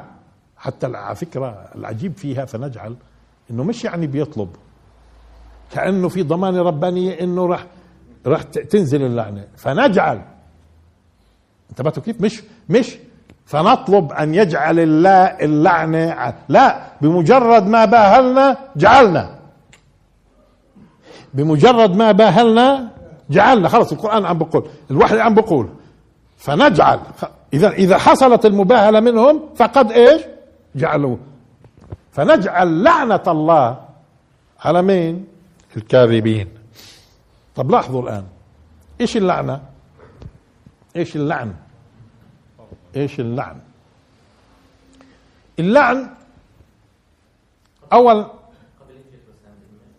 حتى 0.56 0.86
على 0.86 1.16
فكرة 1.16 1.68
العجيب 1.74 2.16
فيها 2.16 2.44
فنجعل 2.44 2.96
إنه 3.50 3.64
مش 3.64 3.84
يعني 3.84 4.06
بيطلب. 4.06 4.48
كأنه 5.72 6.08
في 6.08 6.22
ضمانه 6.22 6.62
ربانية 6.62 7.20
إنه 7.20 7.46
راح 7.46 7.66
راح 8.26 8.42
تنزل 8.42 9.02
اللعنة. 9.02 9.46
فنجعل. 9.56 10.22
انتبهتوا 11.76 12.02
كيف؟ 12.02 12.20
مش 12.20 12.42
مش 12.68 12.98
فنطلب 13.46 14.12
أن 14.12 14.34
يجعل 14.34 14.80
الله 14.80 15.24
اللعنه 15.24 16.34
لا 16.48 16.78
بمجرد 17.00 17.66
ما 17.66 17.84
باهلنا 17.84 18.56
جعلنا. 18.76 19.38
بمجرد 21.34 21.96
ما 21.96 22.12
باهلنا 22.12 22.88
جعلنا. 23.30 23.68
خلص 23.68 23.92
القرآن 23.92 24.24
عم 24.26 24.38
بقول 24.38 24.68
الوحي 24.90 25.20
عم 25.20 25.34
بقول. 25.34 25.68
فنجعل. 26.36 27.00
اذا 27.52 27.68
إذا 27.68 27.98
حصلت 27.98 28.46
المباهلة 28.46 29.00
منهم 29.00 29.40
فقد 29.56 29.92
إيش؟ 29.92 30.22
جعلوا 30.76 31.16
فنجعل 32.12 32.82
لعنة 32.82 33.22
الله 33.28 33.78
على 34.60 34.82
مين؟ 34.82 35.26
الكاذبين. 35.76 36.48
طب 37.54 37.70
لاحظوا 37.70 38.02
الآن 38.02 38.24
إيش 39.00 39.16
اللعنة؟ 39.16 39.60
إيش 40.96 41.16
اللعن؟ 41.16 41.52
إيش 42.96 43.20
اللعن؟ 43.20 43.60
اللعن 45.58 46.14
أول 47.92 48.26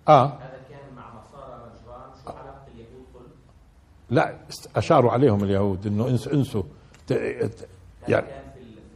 آه. 0.07 0.25
هذا 0.25 0.59
كان 0.69 0.95
مع 0.95 1.11
نصارى 1.19 1.71
نجران 1.83 2.11
شو 2.23 2.29
علاقه 2.29 2.67
اليهود 2.75 3.05
كل 3.13 4.15
لا 4.15 4.37
أشاروا 4.75 5.11
عليهم 5.11 5.43
اليهود 5.43 5.87
إنه 5.87 6.07
إنسوا. 6.07 6.33
انسوا 6.33 6.63
يعني 8.07 8.27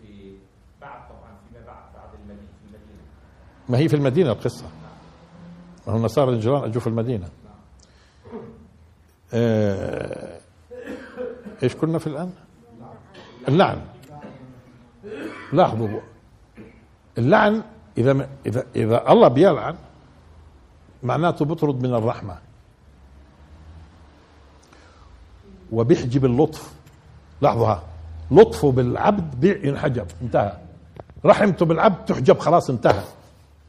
في 0.01 0.36
بعد 0.81 1.01
طبعا 1.10 1.31
فيما 1.50 1.65
بعد 1.65 1.84
بعد 1.96 2.10
المدينة 2.20 2.79
ما 3.70 3.77
هي 3.77 3.89
في 3.89 3.96
المدينة 3.96 4.31
القصة. 4.31 4.65
ما 5.88 5.93
هو 5.93 6.00
نصارى 6.00 6.31
النجران 6.31 6.63
أجوا 6.63 6.81
في 6.81 6.88
المدينة. 6.88 7.29
آه 9.34 10.39
إيش 11.63 11.75
كنا 11.75 12.00
في 12.00 12.08
الآن؟ 12.08 12.34
اللعن. 13.48 13.82
لاحظوا. 15.54 16.00
اللعن 17.18 17.64
إذا 17.98 18.30
اذا 18.46 18.64
إذا 18.76 19.12
الله 19.12 19.28
بيلعن 19.28 19.76
معناته 21.04 21.46
بيطرد 21.46 21.88
من 21.88 21.94
الرحمة. 21.94 22.38
وبيحجب 25.72 26.26
اللطف. 26.26 26.74
لاحظوها 27.42 27.84
لطفه 28.32 28.72
بالعبد 28.72 29.44
ينحجب 29.44 30.08
انتهى. 30.22 30.58
رحمته 31.26 31.66
بالعبد 31.66 32.06
تحجب 32.06 32.40
خلاص 32.40 32.70
انتهى. 32.70 33.04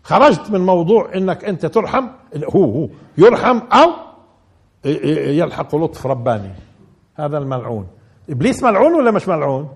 خرجت 0.02 0.50
من 0.50 0.60
موضوع 0.60 1.14
إنك 1.14 1.44
أنت 1.44 1.66
ترحم 1.66 2.06
هو 2.36 2.64
هو. 2.64 2.88
يرحم 3.18 3.58
أو 3.58 3.90
يلحق 4.84 5.76
لطف 5.76 6.06
رباني. 6.06 6.54
هذا 7.14 7.38
الملعون. 7.38 7.86
إبليس 8.32 8.62
ملعون 8.62 8.94
ولا 8.94 9.10
مش 9.10 9.28
ملعون؟ 9.28 9.68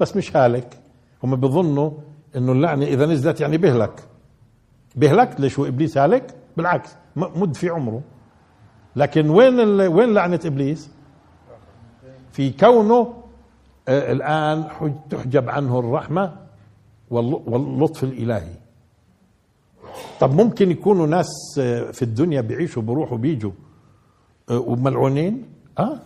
بس 0.00 0.16
مش 0.16 0.36
هالك. 0.36 0.78
هم 1.24 1.36
بيظنوا 1.36 1.90
إنه 2.36 2.52
اللعنة 2.52 2.86
إذا 2.86 3.06
نزلت 3.06 3.40
يعني 3.40 3.58
بهلك. 3.58 4.00
بهلك؟ 4.96 5.40
ليش 5.40 5.58
هو 5.58 5.66
إبليس 5.66 5.98
هالك؟ 5.98 6.34
بالعكس 6.56 6.96
مد 7.16 7.54
في 7.56 7.68
عمره. 7.68 8.02
لكن 8.96 9.30
وين 9.30 9.60
وين 9.80 10.14
لعنة 10.14 10.40
إبليس؟ 10.44 10.90
في 12.32 12.50
كونه 12.50 13.14
آه 13.88 14.12
الآن 14.12 14.64
تحجب 15.10 15.48
عنه 15.48 15.78
الرحمة 15.78 16.36
واللطف 17.10 18.04
الإلهي. 18.04 18.54
طب 20.20 20.34
ممكن 20.34 20.70
يكونوا 20.70 21.06
ناس 21.06 21.28
آه، 21.58 21.90
في 21.90 22.02
الدنيا 22.02 22.40
بيعيشوا 22.40 22.82
بيروحوا 22.82 23.18
بيجوا 23.18 23.52
آه 24.50 24.58
وملعونين؟ 24.58 25.48
آه 25.78 26.00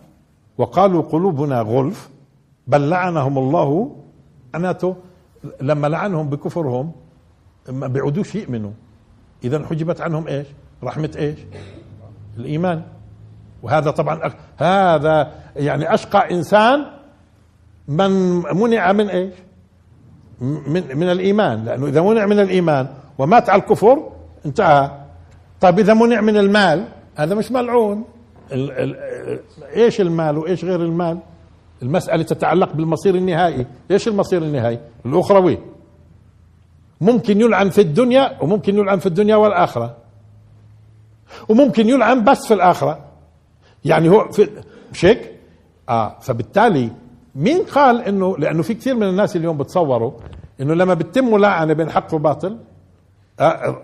وقالوا 0.59 1.01
قلوبنا 1.01 1.61
غلف 1.61 2.09
بل 2.67 2.89
لعنهم 2.89 3.37
الله 3.37 3.95
معناته 4.53 4.95
لما 5.61 5.87
لعنهم 5.87 6.29
بكفرهم 6.29 6.91
ما 7.69 7.87
بيعودوش 7.87 8.35
يؤمنوا. 8.35 8.71
اذا 9.43 9.65
حجبت 9.65 10.01
عنهم 10.01 10.27
إيش؟ 10.27 10.47
رحمة 10.83 11.11
إيش؟ 11.17 11.39
الإيمان. 12.37 12.81
وهذا 13.63 13.91
طبعا 13.91 14.33
هذا 14.57 15.31
يعني 15.55 15.93
أشقى 15.93 16.31
إنسان 16.31 16.85
من 17.87 18.11
منع 18.57 18.91
من 18.91 19.09
إيش؟ 19.09 19.33
من, 20.41 20.83
من 20.97 21.11
الإيمان 21.11 21.65
لأنه 21.65 21.87
إذا 21.87 22.01
منع 22.01 22.25
من 22.25 22.39
الإيمان 22.39 22.87
ومات 23.17 23.49
على 23.49 23.61
الكفر 23.61 24.11
انتهى. 24.45 24.91
طيب 25.61 25.79
إذا 25.79 25.93
منع 25.93 26.21
من 26.21 26.37
المال 26.37 26.87
هذا 27.15 27.35
مش 27.35 27.51
ملعون. 27.51 28.05
ال 28.51 28.71
ال 28.71 28.95
إيش 29.75 30.01
المال 30.01 30.37
وايش 30.37 30.65
غير 30.65 30.81
المال؟ 30.81 31.19
المسألة 31.81 32.23
تتعلق 32.23 32.73
بالمصير 32.73 33.15
النهائي. 33.15 33.67
إيش 33.91 34.07
المصير 34.07 34.41
النهائي؟ 34.41 34.79
الأخروي. 35.05 35.57
ممكن 37.01 37.41
يلعن 37.41 37.69
في 37.69 37.81
الدنيا 37.81 38.43
وممكن 38.43 38.77
يلعن 38.77 38.99
في 38.99 39.05
الدنيا 39.05 39.35
والآخرة. 39.35 39.95
وممكن 41.49 41.89
يلعن 41.89 42.23
بس 42.23 42.47
في 42.47 42.53
الآخرة. 42.53 43.05
يعني 43.85 44.09
هو 44.09 44.29
في 44.31 44.49
مش 44.91 45.05
هيك؟ 45.05 45.31
آه 45.89 46.19
فبالتالي 46.19 46.91
مين 47.35 47.63
قال 47.63 48.01
انه 48.01 48.37
لأنه 48.37 48.61
في 48.63 48.73
كثير 48.73 48.95
من 48.95 49.03
الناس 49.03 49.35
اليوم 49.35 49.57
بتصوروا 49.57 50.11
إنه 50.61 50.73
لما 50.73 50.93
بتتم 50.93 51.33
ملاعنة 51.33 51.73
بين 51.73 51.89
حق 51.89 52.13
وباطل 52.13 52.57
آه 53.39 53.77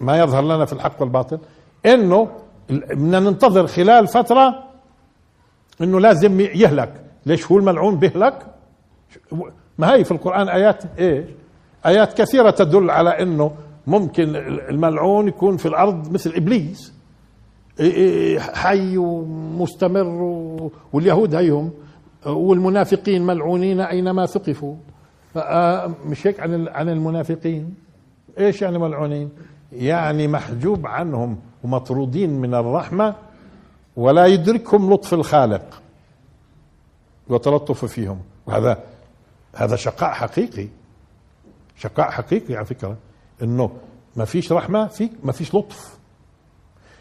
ما 0.00 0.18
يظهر 0.18 0.42
لنا 0.44 0.64
في 0.64 0.72
الحق 0.72 1.00
والباطل 1.00 1.38
إنه 1.86 2.28
بدنا 2.70 3.20
ننتظر 3.20 3.66
خلال 3.66 4.06
فترة 4.06 4.64
إنه 5.80 6.00
لازم 6.00 6.40
يهلك. 6.40 6.92
ليش 7.26 7.46
هو 7.52 7.58
الملعون 7.58 7.96
بيهلك؟ 7.96 8.46
ما 9.78 9.94
هي 9.94 10.04
في 10.04 10.10
القرآن 10.10 10.48
آيات 10.48 10.82
إيش؟ 10.98 11.24
آيات 11.86 12.22
كثيرة 12.22 12.50
تدل 12.50 12.90
على 12.90 13.22
إنه 13.22 13.52
ممكن 13.86 14.36
الملعون 14.68 15.28
يكون 15.28 15.56
في 15.56 15.66
الأرض 15.66 16.12
مثل 16.12 16.32
إبليس. 16.36 16.92
حي 18.38 18.96
ومستمر 18.96 20.06
واليهود 20.92 21.34
هيهم. 21.34 21.70
والمنافقين 22.26 23.26
ملعونين 23.26 23.80
أينما 23.80 24.26
ثقفوا. 24.26 24.74
آه، 25.36 25.94
مش 26.06 26.26
هيك 26.26 26.40
عن 26.40 26.68
عن 26.68 26.88
المنافقين؟ 26.88 27.74
إيش 28.38 28.62
يعني 28.62 28.78
ملعونين؟ 28.78 29.30
يعني 29.72 30.28
محجوب 30.28 30.86
عنهم. 30.86 31.38
ومطرودين 31.64 32.30
من 32.30 32.54
الرحمة 32.54 33.14
ولا 33.96 34.26
يدركهم 34.26 34.92
لطف 34.92 35.14
الخالق 35.14 35.82
وتلطف 37.28 37.84
فيهم. 37.84 38.20
وهذا 38.46 38.84
هذا 39.54 39.76
شقاء 39.76 40.10
حقيقي. 40.12 40.68
شقاء 41.76 42.10
حقيقي 42.10 42.56
على 42.56 42.64
فكرة. 42.64 42.96
إنه 43.42 43.70
ما 44.16 44.24
فيش 44.24 44.52
رحمة 44.52 44.86
فيك 44.86 45.12
ما 45.24 45.32
فيش 45.32 45.54
لطف. 45.54 45.98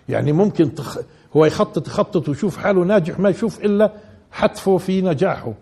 يعني 0.09 0.31
ممكن 0.31 0.75
تخ... 0.75 0.97
هو 1.35 1.45
يخطط 1.45 1.87
يخطط 1.87 2.29
ويشوف 2.29 2.57
حاله 2.57 2.83
ناجح 2.83 3.19
ما 3.19 3.29
يشوف 3.29 3.59
إلا 3.59 3.93
حتفه 4.31 4.77
في 4.77 5.01
نجاحه 5.01 5.53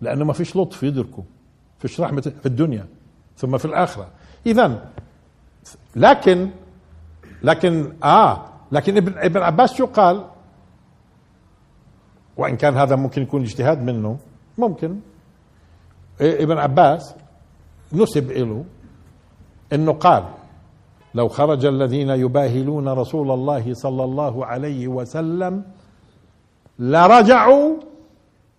لأنه 0.00 0.24
ما 0.24 0.32
فيش 0.32 0.56
لطف 0.56 0.82
يدركه. 0.82 1.24
فيش 1.78 2.00
رحمة 2.00 2.20
في 2.20 2.46
الدنيا 2.46 2.86
ثم 3.36 3.58
في 3.58 3.64
الآخرة. 3.64 4.08
اذا 4.46 4.90
لكن 5.96 6.50
لكن 7.46 7.92
آه 8.04 8.44
لكن 8.72 8.96
ابن 8.96 9.12
ابن 9.18 9.40
عباس 9.42 9.74
شو 9.74 9.86
قال 9.86 10.24
وإن 12.36 12.56
كان 12.56 12.74
هذا 12.76 12.96
ممكن 12.96 13.22
يكون 13.22 13.42
اجتهاد 13.42 13.82
منه 13.82 14.18
ممكن. 14.58 14.98
ابن 16.20 16.58
عباس 16.58 17.14
نسب 17.92 18.30
له 18.30 18.64
إنه 19.72 19.92
قال 19.92 20.24
لو 21.14 21.28
خرج 21.28 21.64
الذين 21.64 22.10
يباهلون 22.10 22.88
رسول 22.88 23.30
الله 23.30 23.74
صلى 23.74 24.04
الله 24.04 24.46
عليه 24.46 24.88
وسلم 24.88 25.62
لرجعوا 26.78 27.76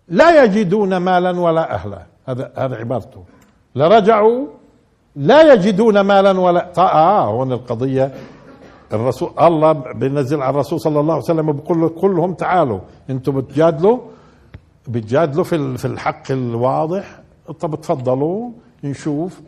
لا 0.08 0.44
يجدون 0.44 0.98
مالا 0.98 1.40
ولا 1.40 1.76
أهلا. 1.76 2.02
هذا 2.26 2.52
هذا 2.58 2.76
عبارته. 2.76 3.24
لرجعوا 3.76 4.48
لا 5.16 5.54
يجدون 5.54 6.00
مالا 6.00 6.40
ولا 6.40 6.72
آه 6.78 7.26
هون 7.26 7.52
القضية 7.52 8.14
الرسول 8.94 9.30
الله 9.40 9.74
بينزل 9.74 10.42
على 10.42 10.50
الرسول 10.50 10.80
صلى 10.82 11.00
الله 11.00 11.14
عليه 11.14 11.24
وسلم 11.24 11.50
وبقول 11.50 11.90
كلهم 11.90 12.34
تعالوا. 12.34 12.80
أنتم 13.10 13.42
بتجادلوا؟ 13.42 14.00
بتجادلوا 14.88 15.44
في 15.44 15.78
في 15.78 15.86
الحق 15.86 16.32
الواضح؟ 16.32 17.20
طب 17.60 17.82
تفضلوا 17.82 18.52
نشوف. 18.84 19.42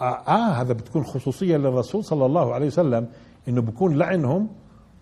آه, 0.00 0.04
آه 0.04 0.48
هذا 0.48 0.72
بتكون 0.72 1.04
خصوصية 1.04 1.56
للرسول 1.56 2.04
صلى 2.04 2.26
الله 2.26 2.54
عليه 2.54 2.66
وسلم 2.66 3.08
إنه 3.48 3.60
بكون 3.60 3.98
لعنهم 3.98 4.48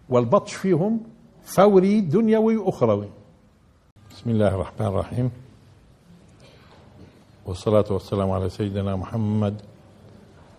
والبطش 0.09 0.55
فيهم 0.55 1.01
فوري 1.45 2.01
دنيوي 2.01 2.57
وأخروي. 2.57 3.09
بسم 4.11 4.31
الله 4.31 4.49
الرحمن 4.49 4.87
الرحيم. 4.87 5.31
والصلاة 7.47 7.85
والسلام 7.91 8.31
على 8.31 8.49
سيدنا 8.49 8.97
محمد 8.97 9.63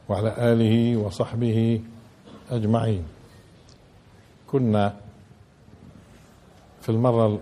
وعلى 0.10 0.34
آله 0.38 0.97
وصحبه 0.97 1.82
أجمعين. 2.52 3.04
كنا 4.48 4.94
في 6.82 6.90
المرة 6.90 7.40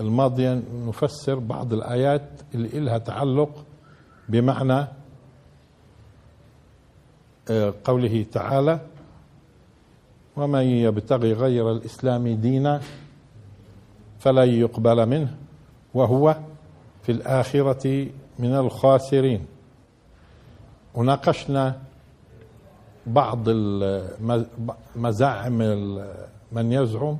الماضية 0.00 0.62
نفسر 0.86 1.38
بعض 1.38 1.72
الآيات 1.72 2.22
اللي 2.54 2.78
إلها 2.78 2.98
تعلق 2.98 3.64
بمعنى 4.28 4.86
آه، 7.50 7.74
قوله 7.84 8.26
تعالى 8.32 8.80
ومن 10.36 10.62
يبتغي 10.62 11.32
غير 11.32 11.72
الإسلام 11.72 12.28
دينا 12.28 12.80
فلن 14.18 14.48
يقبل 14.48 15.06
منه 15.06 15.36
وهو 15.94 16.36
في 17.02 17.12
الآخرة 17.12 18.08
من 18.38 18.54
الخاسرين. 18.54 19.46
وناقشنا 20.94 21.78
بعض 23.06 23.48
مزاعم 24.96 25.58
من 26.52 26.72
يزعم 26.72 27.16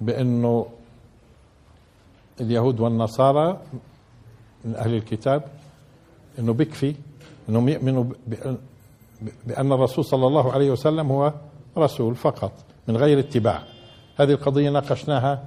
بأنه 0.00 0.66
اليهود 2.40 2.80
والنصارى 2.80 3.60
من 4.64 4.74
أهل 4.76 4.94
الكتاب 4.94 5.42
إنه 6.38 6.52
بكفي 6.52 6.94
إنهم 7.48 7.68
يؤمنوا 7.68 8.04
بأن 9.46 9.72
الرسول 9.72 10.04
صلى 10.04 10.26
الله 10.26 10.52
عليه 10.52 10.70
وسلم 10.70 11.12
هو 11.12 11.32
رسول 11.78 12.14
فقط 12.14 12.52
من 12.88 12.96
غير 12.96 13.18
اتباع. 13.18 13.62
هذه 14.16 14.30
القضية 14.30 14.70
ناقشناها. 14.70 15.44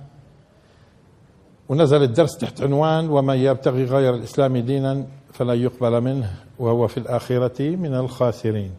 ونزل 1.69 2.03
الدرس 2.03 2.37
تحت 2.37 2.61
عنوان 2.61 3.09
ومن 3.09 3.35
يبتغي 3.35 3.85
غير 3.85 4.15
الإسلام 4.15 4.57
دينا 4.57 5.05
فلا 5.33 5.53
يقبل 5.53 6.01
منه 6.01 6.33
وهو 6.59 6.87
في 6.87 6.97
الآخرة 6.97 7.75
من 7.75 7.95
الخاسرين 7.95 8.71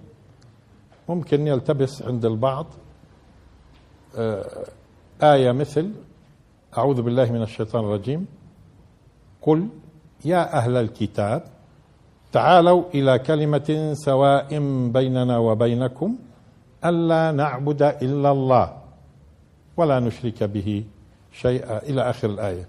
ممكن 1.09 1.47
يلتبس 1.47 2.03
عند 2.03 2.25
البعض 2.25 2.67
آه، 4.17 4.65
آية 5.23 5.53
مثل 5.53 5.91
أعوذ 6.79 7.03
بالله 7.03 7.33
من 7.33 7.43
الشيطان 7.43 7.85
الرجيم 7.85 8.27
قل 9.43 9.69
يا 10.25 10.59
أهل 10.59 10.77
الكتاب 10.77 11.43
تعالوا 12.33 12.85
إلى 12.95 13.19
كلمة 13.19 13.93
سواء 13.95 14.49
بيننا 14.89 15.39
وبينكم 15.39 16.17
ألا 16.85 17.33
نعبد 17.33 17.83
إلا 17.83 18.31
الله 18.31 18.79
ولا 19.77 20.01
نشرك 20.01 20.43
به 20.45 20.85
شيئا. 21.33 21.83
إلى 21.83 22.11
آخر 22.11 22.31
الآية. 22.31 22.67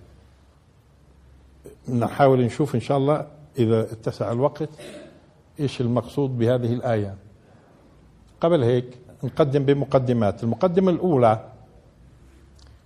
نحاول 1.89 2.41
نشوف 2.41 2.75
إن 2.75 2.79
شاء 2.79 2.97
الله 2.97 3.27
إذا 3.57 3.81
اتسع 3.81 4.31
الوقت 4.31 4.69
إيش 5.59 5.81
المقصود 5.81 6.37
بهذه 6.37 6.73
الآية. 6.73 7.15
قبل 8.41 8.63
هيك 8.63 8.97
نقدم 9.23 9.65
بمقدمات. 9.65 10.43
المقدمة 10.43 10.91
الأولى 10.91 11.45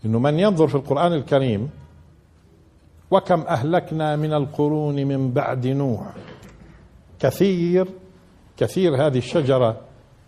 أنه 0.05 0.19
من 0.19 0.39
ينظر 0.39 0.67
في 0.67 0.75
القرآن 0.75 1.13
الكريم 1.13 1.69
وكم 3.11 3.41
أهلكنا 3.41 4.15
من 4.15 4.33
القرون 4.33 4.95
من 4.95 5.31
بعد 5.31 5.67
نوح. 5.67 6.13
كثير 7.19 7.87
كثير 8.57 9.07
هذه 9.07 9.17
الشجرة 9.17 9.81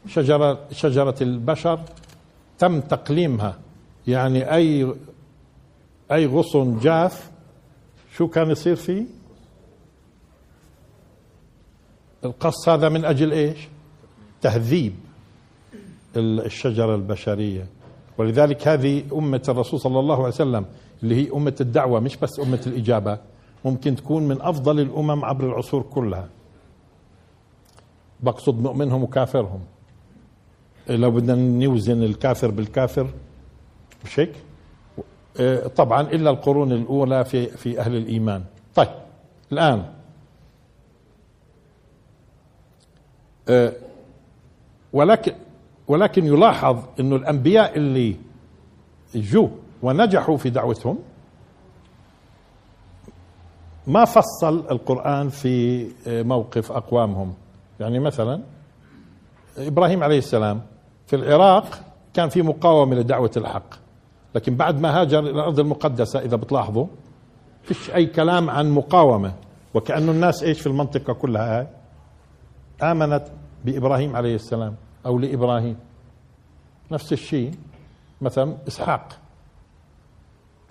شجرة 0.07 0.59
شجرة 0.71 1.15
البشر 1.21 1.79
تم 2.57 2.81
تقليمها. 2.81 3.59
يعني 4.07 4.53
أي 4.55 4.93
أي 6.11 6.25
غصن 6.25 6.79
جاف 6.79 7.31
شو 8.13 8.27
كان 8.27 8.51
يصير 8.51 8.75
فيه؟ 8.75 9.05
القص 12.25 12.69
هذا 12.69 12.89
من 12.89 13.05
أجل 13.05 13.31
إيش؟ 13.31 13.67
تهذيب. 14.41 15.04
الشجرة 16.17 16.95
البشرية. 16.95 17.67
ولذلك 18.17 18.67
هذه 18.67 19.03
أمة 19.13 19.41
الرسول 19.49 19.79
صلى 19.79 19.99
الله 19.99 20.15
عليه 20.15 20.27
وسلم 20.27 20.65
اللي 21.03 21.15
هي 21.15 21.31
أمة 21.33 21.55
الدعوة 21.61 21.99
مش 21.99 22.17
بس 22.17 22.39
أمة 22.39 22.61
الإجابة 22.67 23.19
ممكن 23.65 23.95
تكون 23.95 24.27
من 24.27 24.41
أفضل 24.41 24.79
الأمم 24.79 25.25
عبر 25.25 25.45
العصور 25.45 25.81
كلها. 25.81 26.29
بقصد 28.19 28.61
مؤمنهم 28.61 29.03
وكافرهم. 29.03 29.59
لو 30.89 31.11
بدنا 31.11 31.35
نوزن 31.35 32.03
الكافر 32.03 32.51
بالكافر 32.51 33.07
مش 34.05 34.19
هيك؟ 34.19 34.33
طبعا 35.75 36.01
إلا 36.01 36.29
القرون 36.29 36.71
الأولى 36.71 37.25
في, 37.25 37.47
في 37.47 37.79
أهل 37.79 37.95
الإيمان. 37.95 38.43
طيب 38.75 38.87
الآن. 39.51 39.85
آه، 43.49 43.73
ولكن 44.93 45.33
ولكن 45.87 46.25
يلاحظ 46.25 46.77
إنه 46.99 47.15
الأنبياء 47.15 47.77
اللي 47.77 48.15
جو 49.15 49.49
ونجحوا 49.81 50.37
في 50.37 50.49
دعوتهم 50.49 50.97
ما 53.87 54.05
فصل 54.05 54.65
القرآن 54.71 55.29
في 55.29 55.85
آه، 56.07 56.23
موقف 56.23 56.71
أقوامهم. 56.71 57.33
يعني 57.79 57.99
مثلا 57.99 58.41
إبراهيم 59.57 60.03
عليه 60.03 60.17
السلام 60.17 60.61
في 61.07 61.15
العراق 61.15 61.79
كان 62.13 62.29
في 62.29 62.41
مقاومة 62.41 62.95
لدعوة 62.95 63.31
الحق 63.37 63.75
لكن 64.35 64.55
بعد 64.55 64.79
ما 64.79 65.01
هاجر 65.01 65.19
إلى 65.19 65.29
الأرض 65.29 65.59
المقدسة 65.59 66.19
إذا 66.19 66.35
بتلاحظوا 66.35 66.87
فيش 67.63 67.91
أي 67.91 68.05
كلام 68.05 68.49
عن 68.49 68.71
مقاومة 68.71 69.33
وكأنه 69.73 70.11
الناس 70.11 70.43
إيش 70.43 70.61
في 70.61 70.67
المنطقة 70.67 71.13
كلها؟ 71.13 71.59
هاي 71.59 71.67
آمنت 72.91 73.23
بإبراهيم 73.65 74.15
عليه 74.15 74.35
السلام. 74.35 74.75
أو 75.05 75.19
لإبراهيم. 75.19 75.77
نفس 76.91 77.13
الشيء 77.13 77.51
مثلا 78.21 78.57
إسحاق. 78.67 79.19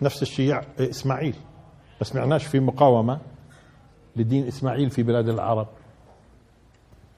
نفس 0.02 0.22
الشيء 0.22 0.60
إسماعيل. 0.78 1.36
ما 2.00 2.04
سمعناش 2.04 2.46
في 2.46 2.60
مقاومة 2.60 3.20
لدين 4.16 4.46
إسماعيل 4.46 4.90
في 4.90 5.02
بلاد 5.02 5.28
العرب. 5.28 5.68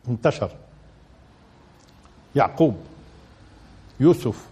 انتشر. 0.09 0.51
يعقوب. 2.37 2.77
يوسف. 4.01 4.49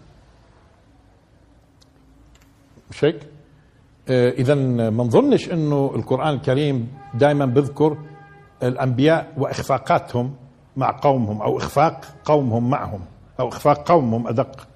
مش 2.91 3.05
هيك؟ 3.05 3.29
آه، 4.09 4.31
اذا 4.31 4.55
ما 4.55 5.05
نظنش 5.05 5.53
إنه 5.53 5.93
القرآن 5.95 6.35
الكريم 6.35 6.99
دائما 7.15 7.47
بذكر 7.47 7.99
الأنبياء 8.63 9.35
وإخفاقاتهم. 9.37 10.37
مع 10.77 10.99
قومهم 11.03 11.43
أو 11.43 11.59
إخفاق 11.59 12.05
قومهم 12.25 12.71
معهم 12.71 13.01
أو 13.41 13.49
إخفاق 13.49 13.89
قومهم 13.89 14.29
أدق 14.29 14.69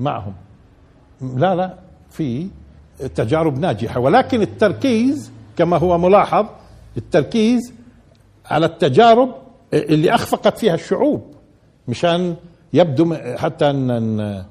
معهم. 0.00 0.34
لا 1.20 1.54
لا 1.54 1.78
في 2.10 2.48
تجارب 3.14 3.58
ناجحة. 3.58 4.00
ولكن 4.00 4.42
التركيز 4.42 5.32
كما 5.56 5.76
هو 5.76 5.98
ملاحظ 5.98 6.46
التركيز 6.96 7.72
على 8.46 8.66
التجارب 8.66 9.34
اللي 9.74 10.14
أخفقت 10.14 10.58
فيها 10.58 10.74
الشعوب 10.74 11.34
مشان 11.88 12.36
يبدو 12.72 13.14
حتى 13.14 13.70
ان 13.70 14.44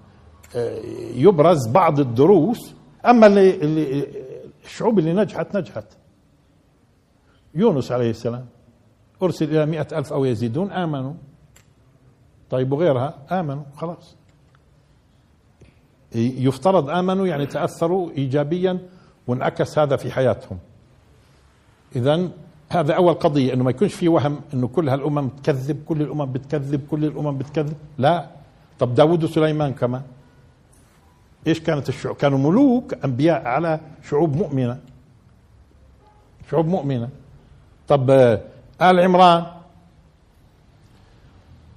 يبرز 1.15 1.67
بعض 1.67 1.99
الدروس. 1.99 2.73
أما 3.05 3.27
اللي, 3.27 3.55
اللي 3.55 4.07
الشعوب 4.65 4.99
اللي 4.99 5.13
نجحت 5.13 5.57
نجحت. 5.57 5.85
يونس 7.55 7.91
عليه 7.91 8.09
السلام. 8.09 8.45
أرسل 9.23 9.45
إلى 9.45 9.65
مئة 9.65 9.97
ألف 9.97 10.13
أو 10.13 10.25
يزيدون 10.25 10.71
آمنوا. 10.71 11.13
طيب 12.49 12.71
وغيرها؟ 12.71 13.13
آمنوا 13.31 13.63
خلاص. 13.77 14.15
يفترض 16.15 16.89
آمنوا 16.89 17.27
يعني 17.27 17.45
تأثروا 17.45 18.11
إيجابيا 18.11 18.79
وانعكس 19.27 19.79
هذا 19.79 19.95
في 19.95 20.11
حياتهم. 20.11 20.57
إذا 21.95 22.29
هذا 22.69 22.93
أول 22.93 23.13
قضية 23.13 23.53
إنه 23.53 23.63
ما 23.63 23.69
يكونش 23.69 23.93
في 23.93 24.07
وهم 24.07 24.41
إنه 24.53 24.67
كل 24.67 24.89
هالأمم 24.89 25.29
تكذب 25.29 25.83
كل 25.85 26.01
الأمم 26.01 26.25
بتكذب 26.25 26.87
كل 26.87 27.05
الأمم 27.05 27.37
بتكذب. 27.37 27.77
لا. 27.97 28.27
طب 28.79 28.95
داود 28.95 29.23
وسليمان 29.23 29.73
كمان. 29.73 30.01
إيش 31.47 31.59
كانت 31.59 31.89
الشعوب 31.89 32.15
كانوا 32.15 32.37
ملوك 32.37 32.93
أنبياء 32.93 33.47
على 33.47 33.79
شعوب 34.03 34.35
مؤمنة. 34.35 34.79
شعوب 36.51 36.67
مؤمنة. 36.67 37.09
طب 37.87 38.39
آل 38.81 38.99
عمران 38.99 39.45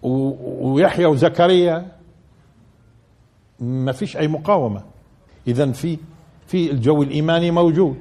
ويحيى 0.03 1.07
وزكريا. 1.07 1.93
ما 3.61 3.93
فيش 3.93 4.17
أي 4.17 4.29
مقاومة. 4.29 4.83
اذا 5.47 5.73
في 5.73 5.99
في 6.47 6.71
الجو 6.71 7.03
الإيماني 7.03 7.51
موجود. 7.51 7.97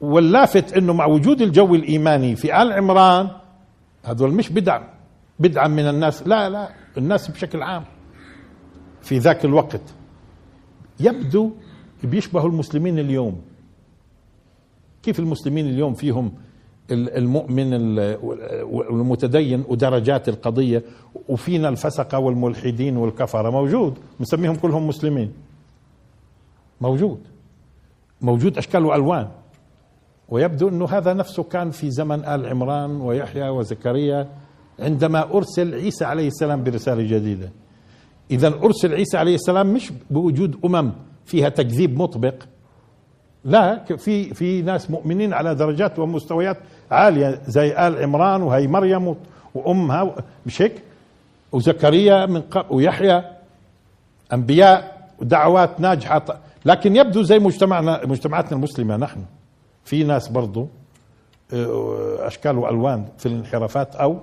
واللافت 0.00 0.72
إنه 0.72 0.92
مع 0.92 1.06
وجود 1.06 1.42
الجو 1.42 1.74
الإيماني 1.74 2.36
في 2.36 2.62
آل 2.62 2.72
عمران 2.72 3.30
هذول 4.04 4.34
مش 4.34 4.48
بدع 4.48 4.82
بدعا 5.38 5.68
من 5.68 5.88
الناس. 5.88 6.26
لا 6.26 6.48
لا 6.48 6.70
الناس 6.98 7.30
بشكل 7.30 7.62
عام 7.62 7.84
في 9.02 9.18
ذاك 9.18 9.44
الوقت. 9.44 9.94
يبدو 11.00 11.52
بيشبه 12.04 12.46
المسلمين 12.46 12.98
اليوم. 12.98 13.42
كيف 15.02 15.18
المسلمين 15.18 15.66
اليوم 15.66 15.94
فيهم 15.94 16.32
المؤمن 16.92 17.98
والمتدين 18.62 19.64
ودرجات 19.68 20.28
القضية 20.28 20.82
وفينا 21.28 21.68
الفسقة 21.68 22.18
والملحدين 22.18 22.96
والكفرة. 22.96 23.50
موجود. 23.50 23.98
نسميهم 24.20 24.54
كلهم 24.54 24.88
مسلمين. 24.88 25.32
موجود. 26.80 27.18
موجود 28.20 28.58
أشكال 28.58 28.84
وألوان. 28.84 29.28
ويبدو 30.28 30.68
أنه 30.68 30.86
هذا 30.86 31.12
نفسه 31.12 31.42
كان 31.42 31.70
في 31.70 31.90
زمن 31.90 32.24
آل 32.24 32.46
عمران 32.46 33.00
ويحيى 33.00 33.48
وزكريا 33.48 34.28
عندما 34.78 35.34
أرسل 35.34 35.74
عيسى 35.74 36.04
عليه 36.04 36.26
السلام 36.26 36.64
برسالة 36.64 37.02
جديدة. 37.02 37.50
إذا 38.30 38.48
أرسل 38.48 38.94
عيسى 38.94 39.18
عليه 39.18 39.34
السلام 39.34 39.74
مش 39.74 39.92
بوجود 40.10 40.56
أمم 40.64 40.92
فيها 41.24 41.48
تكذيب 41.48 41.98
مطبق. 41.98 42.34
لا 43.44 43.84
في 43.84 44.34
في 44.34 44.62
ناس 44.62 44.90
مؤمنين 44.90 45.32
على 45.32 45.54
درجات 45.54 45.98
ومستويات 45.98 46.56
عاليه 46.90 47.40
زي 47.46 47.86
آل 47.86 48.02
عمران 48.02 48.42
وهي 48.42 48.66
مريم 48.66 49.16
وأمها 49.54 50.14
مش 50.46 50.62
هيك 50.62 50.82
وزكريا 51.52 52.26
من 52.26 52.40
قبل 52.40 52.66
ويحيى. 52.70 53.24
أنبياء. 54.32 55.00
ودعوات 55.20 55.80
ناجحة. 55.80 56.24
لكن 56.64 56.96
يبدو 56.96 57.22
زي 57.22 57.38
مجتمعنا 57.38 58.06
مجتمعاتنا 58.06 58.52
المسلمة 58.52 58.96
نحن. 58.96 59.24
في 59.84 60.04
ناس 60.04 60.28
برضو 60.28 60.68
آه، 61.52 62.26
أشكال 62.26 62.58
وألوان 62.58 63.04
في 63.18 63.26
الانحرافات 63.26 63.96
أو 63.96 64.18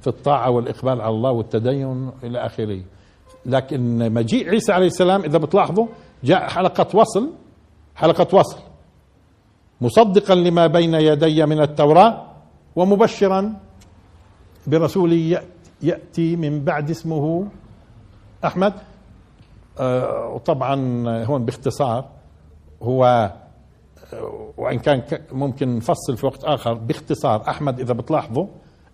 في 0.00 0.06
الطاعة 0.06 0.50
والإقبال 0.50 1.00
على 1.00 1.10
الله 1.14 1.30
والتدين 1.30 2.10
إلى 2.24 2.46
آخره. 2.46 2.80
لكن 3.46 4.12
مجيء 4.12 4.50
عيسى 4.50 4.72
عليه 4.72 4.86
السلام 4.86 5.22
إذا 5.24 5.38
بتلاحظوا 5.38 5.86
جاء 6.24 6.48
حلقة 6.48 6.96
وصل 6.98 7.30
حلقة 7.94 8.36
وصل. 8.36 8.58
مصدقا 9.82 10.34
لما 10.34 10.66
بين 10.66 10.94
يدي 10.94 11.46
من 11.46 11.60
التوراة 11.60 12.26
ومبشرا 12.76 13.54
برسول 14.66 15.38
يأتي 15.82 16.36
من 16.36 16.64
بعد 16.64 16.90
اسمه 16.90 17.46
أحمد 18.44 18.72
آه، 19.80 20.28
وطبعا 20.28 20.74
هون 21.24 21.44
باختصار 21.44 22.08
هو 22.82 23.04
آه، 24.12 24.52
وإن 24.56 24.78
كان 24.78 25.02
ممكن 25.32 25.76
نفصل 25.76 26.16
في 26.16 26.26
وقت 26.26 26.44
آخر 26.44 26.74
باختصار 26.74 27.48
أحمد 27.48 27.80
إذا 27.80 27.92
بتلاحظوا 27.92 28.46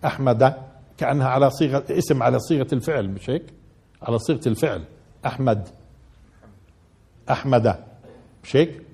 أحمد 0.05 0.53
كأنها 0.97 1.27
على 1.27 1.49
صيغة 1.49 1.83
اسم 1.91 2.23
على 2.23 2.39
صيغة 2.39 2.67
الفعل 2.73 3.09
مش 3.09 3.29
هيك؟ 3.29 3.43
على 4.01 4.19
صيغة 4.19 4.47
الفعل 4.47 4.83
أحمد 5.25 5.67
أحمد 7.29 7.75
مش 8.43 8.55
هيك؟ 8.55 8.88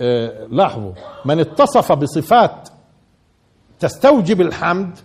آه 0.00 0.46
لاحظوا 0.46 0.92
من 1.24 1.40
اتصف 1.40 1.92
بصفات 1.92 2.68
تستوجب 3.80 4.40
الحمد 4.40 4.98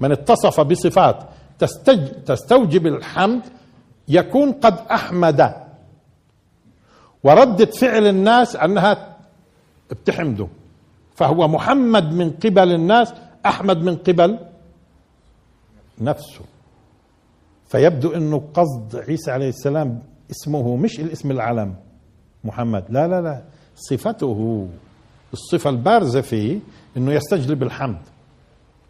من 0.00 0.12
اتصف 0.12 0.60
بصفات 0.60 1.28
تستوجب 2.26 2.86
الحمد 2.86 3.42
يكون 4.08 4.52
قد 4.52 4.78
أحمد. 4.90 5.54
وردة 7.24 7.64
فعل 7.64 8.06
الناس 8.06 8.56
أنها 8.56 9.16
بتحمده. 9.90 10.48
فهو 11.14 11.48
محمد 11.48 12.12
من 12.12 12.30
قبل 12.30 12.72
الناس 12.72 13.14
أحمد 13.46 13.78
من 13.78 13.96
قبل 13.96 14.38
نفسه. 16.00 16.44
فيبدو 17.68 18.12
انه 18.12 18.42
قصد 18.54 18.96
عيسى 18.96 19.30
عليه 19.30 19.48
السلام 19.48 20.02
اسمه 20.30 20.76
مش 20.76 21.00
الاسم 21.00 21.30
العلم 21.30 21.74
محمد. 22.44 22.84
لا 22.88 23.08
لا 23.08 23.20
لا. 23.20 23.42
صفته 23.76 24.68
الصفة 25.32 25.70
البارزة 25.70 26.20
فيه 26.20 26.58
إنه 26.96 27.12
يستجلب 27.12 27.62
الحمد. 27.62 28.00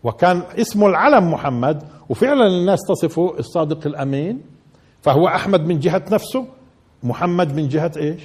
وكان 0.05 0.43
اسمه 0.59 0.87
العلم 0.87 1.33
محمد 1.33 1.83
وفعلا 2.09 2.47
الناس 2.47 2.79
تصفه 2.89 3.39
الصادق 3.39 3.87
الأمين. 3.87 4.41
فهو 5.03 5.29
أحمد 5.29 5.61
من 5.61 5.81
جهة 5.81 6.05
نفسه 6.13 6.47
محمد 7.03 7.55
من 7.55 7.69
جهة 7.69 7.93
إيش؟ 7.97 8.23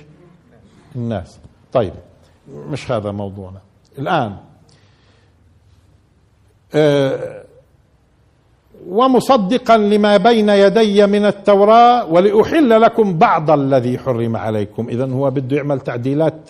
الناس. 0.95 1.39
طيب 1.73 1.93
مش 2.47 2.91
هذا 2.91 3.11
موضوعنا. 3.11 3.61
الآن 3.97 4.37
آه 6.75 7.43
ومصدقا 8.87 9.77
لما 9.77 10.17
بين 10.17 10.49
يدي 10.49 11.07
من 11.07 11.25
التوراة 11.25 12.05
ولأحل 12.05 12.81
لكم 12.81 13.17
بعض 13.17 13.51
الذي 13.51 13.97
حرم 13.97 14.35
عليكم. 14.35 14.89
إذا 14.89 15.11
هو 15.11 15.31
بده 15.31 15.57
يعمل 15.57 15.79
تعديلات 15.79 16.49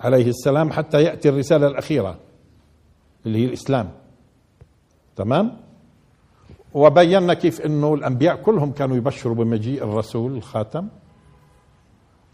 عليه 0.00 0.28
السلام 0.28 0.70
حتى 0.70 1.02
يأتي 1.02 1.28
الرسالة 1.28 1.66
الأخيرة 1.66 2.16
اللي 3.26 3.38
هي 3.38 3.44
الإسلام. 3.44 3.88
تمام؟ 5.16 5.56
وبينا 6.74 7.34
كيف 7.34 7.60
إنه 7.60 7.94
الأنبياء 7.94 8.36
كلهم 8.36 8.72
كانوا 8.72 8.96
يبشروا 8.96 9.34
بمجيء 9.34 9.84
الرسول 9.84 10.36
الخاتم. 10.36 10.88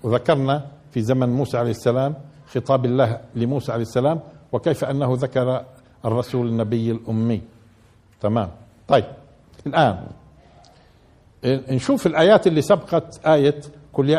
وذكرنا 0.03 0.67
في 0.91 1.01
زمن 1.01 1.29
موسى 1.29 1.59
عليه 1.59 1.71
السلام 1.71 2.15
خطاب 2.47 2.85
الله 2.85 3.21
لموسى 3.35 3.73
عليه 3.73 3.83
السلام 3.83 4.21
وكيف 4.53 4.85
أنه 4.85 5.15
ذكر 5.15 5.65
الرسول 6.05 6.47
النبي 6.47 6.91
الأمي. 6.91 7.41
تمام؟ 8.21 8.51
طيب. 8.89 9.05
الآن. 9.67 10.07
نشوف 11.45 12.07
الآيات 12.07 12.47
اللي 12.47 12.63
سبقت 12.63 13.27
آية 13.27 13.61
قل 13.93 14.11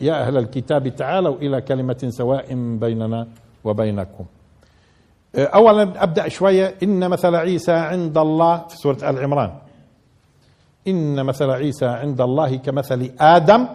يا 0.00 0.26
أهل, 0.26 0.36
الكتاب 0.36 0.88
تعالوا 0.88 1.36
إلى 1.36 1.60
كلمة 1.60 2.06
سواء 2.08 2.54
بيننا 2.78 3.28
وبينكم. 3.64 4.24
أولا 5.36 6.02
أبدأ 6.02 6.28
شوية. 6.28 6.74
إن 6.82 7.08
مثل 7.10 7.34
عيسى 7.34 7.72
عند 7.72 8.18
الله 8.18 8.56
في 8.68 8.76
سورة 8.76 9.10
آل 9.10 9.18
عمران. 9.18 9.52
إن 10.88 11.24
مثل 11.24 11.50
عيسى 11.50 11.86
عند 11.86 12.20
الله 12.20 12.56
كمثل 12.56 13.10
آدم. 13.20 13.66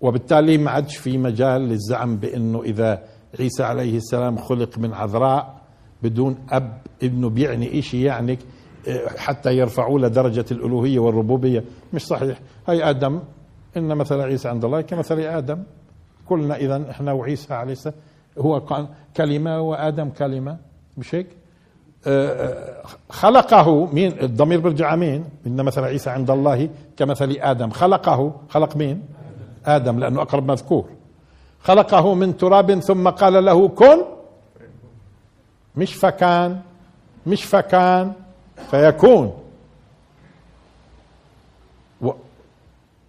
وبالتالي 0.00 0.58
ما 0.58 0.70
عادش 0.70 0.96
في 0.96 1.18
مجال 1.18 1.60
للزعم 1.60 2.16
بأنه 2.16 2.62
إذا 2.62 3.02
عيسى 3.38 3.62
عليه 3.62 3.96
السلام 3.96 4.36
خلق 4.38 4.78
من 4.78 4.94
عذراء 4.94 5.60
بدون 6.02 6.46
أب 6.50 6.78
ابنه 7.02 7.30
بيعني 7.30 7.78
إشي 7.78 8.02
يعني 8.02 8.38
حتى 9.16 9.56
يرفعوا 9.56 9.98
له 9.98 10.08
درجة 10.08 10.44
الألوهية 10.50 10.98
والربوبية. 10.98 11.64
مش 11.92 12.06
صحيح. 12.06 12.40
هاي 12.68 12.90
آدم 12.90 13.20
إن 13.76 13.96
مثل 13.96 14.20
عيسى 14.20 14.48
عند 14.48 14.64
الله 14.64 14.80
كمثل 14.80 15.20
آدم. 15.20 15.62
كلنا 16.28 16.56
إذا 16.56 16.90
إحنا 16.90 17.12
وعيسى 17.12 17.54
عليه 17.54 17.72
السلام 17.72 17.96
هو 18.38 18.62
كلمة 19.16 19.60
وآدم 19.60 20.08
كلمة. 20.10 20.56
مش 20.98 21.14
هيك؟ 21.14 21.26
خلقه 23.10 23.86
مين؟ 23.92 24.12
الضمير 24.22 24.60
بيرجع 24.60 24.96
مين؟ 24.96 25.24
إن 25.46 25.64
مثل 25.64 25.84
عيسى 25.84 26.10
عند 26.10 26.30
الله 26.30 26.68
كمثل 26.96 27.36
آدم. 27.40 27.70
خلقه 27.70 28.40
خلق 28.48 28.76
مين؟ 28.76 29.02
آدم 29.66 29.98
لأنه 29.98 30.22
أقرب 30.22 30.50
مذكور. 30.50 30.88
خلقه 31.62 32.14
من 32.14 32.36
تراب 32.36 32.78
ثم 32.80 33.08
قال 33.08 33.44
له 33.44 33.68
كن. 33.68 33.98
مش 35.76 35.94
فكان 35.94 36.60
مش 37.26 37.44
فكان. 37.44 38.12
فيكون. 38.70 39.42
و 42.02 42.10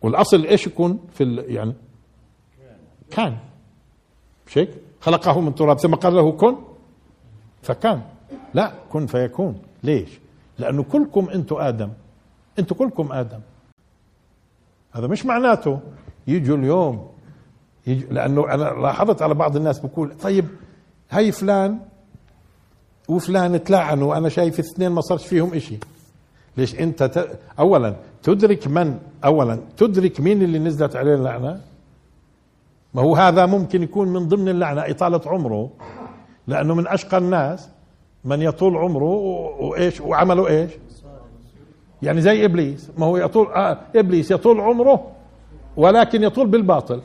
والأصل 0.01 0.45
إيش 0.45 0.67
يكون 0.67 0.99
في 1.13 1.45
يعني؟ 1.47 1.73
كان. 3.11 3.37
مش 4.47 4.57
هيك 4.57 4.69
خلقه 5.01 5.39
من 5.39 5.55
تراب 5.55 5.79
ثم 5.79 5.95
قال 5.95 6.15
له 6.15 6.31
كن. 6.31 6.55
فكان. 7.61 8.01
لا 8.53 8.73
كن 8.89 9.05
فيكون. 9.05 9.61
ليش؟ 9.83 10.19
لأنه 10.57 10.83
كلكم 10.83 11.29
أنتم 11.29 11.55
آدم. 11.55 11.89
أنتم 12.59 12.75
كلكم 12.75 13.11
آدم. 13.11 13.39
هذا 14.91 15.07
مش 15.07 15.25
معناته 15.25 15.79
يجوا 16.27 16.57
اليوم 16.57 17.11
يجوا 17.87 18.13
لأنه 18.13 18.53
أنا 18.53 18.63
لاحظت 18.63 19.21
على 19.21 19.33
بعض 19.33 19.55
الناس 19.55 19.79
بقول 19.79 20.17
طيب 20.17 20.47
هاي 21.09 21.31
فلان 21.31 21.79
وفلان 23.09 23.63
تلعنوا 23.63 24.09
وأنا 24.09 24.29
شايف 24.29 24.59
اثنين 24.59 24.91
ما 24.91 25.01
صارش 25.01 25.27
فيهم 25.27 25.53
إشي. 25.53 25.77
ليش 26.57 26.79
أنت 26.79 27.03
ت... 27.03 27.39
اولا 27.59 27.95
تدرك 28.23 28.67
من 28.67 28.99
اولا 29.25 29.59
تدرك 29.77 30.19
مين 30.19 30.41
اللي 30.41 30.59
نزلت 30.59 30.95
عليه 30.95 31.15
اللعنة؟ 31.15 31.61
ما 32.93 33.01
هو 33.01 33.15
هذا 33.15 33.45
ممكن 33.45 33.83
يكون 33.83 34.07
من 34.07 34.27
ضمن 34.27 34.49
اللعنة 34.49 34.81
إطالة 34.81 35.21
عمره 35.25 35.69
لأنه 36.47 36.75
من 36.75 36.87
أشقى 36.87 37.17
الناس 37.17 37.69
من 38.25 38.41
يطول 38.41 38.77
عمره 38.77 39.03
وإيش 39.59 40.01
وعمله 40.01 40.47
إيش؟ 40.47 40.71
يعني 42.01 42.21
زي 42.21 42.45
إبليس 42.45 42.91
ما 42.97 43.05
هو 43.05 43.17
يطول 43.17 43.47
آه 43.47 43.79
إبليس 43.95 44.31
يطول 44.31 44.59
عمره 44.59 45.07
ولكن 45.77 46.23
يطول 46.23 46.47
بالباطل. 46.47 47.01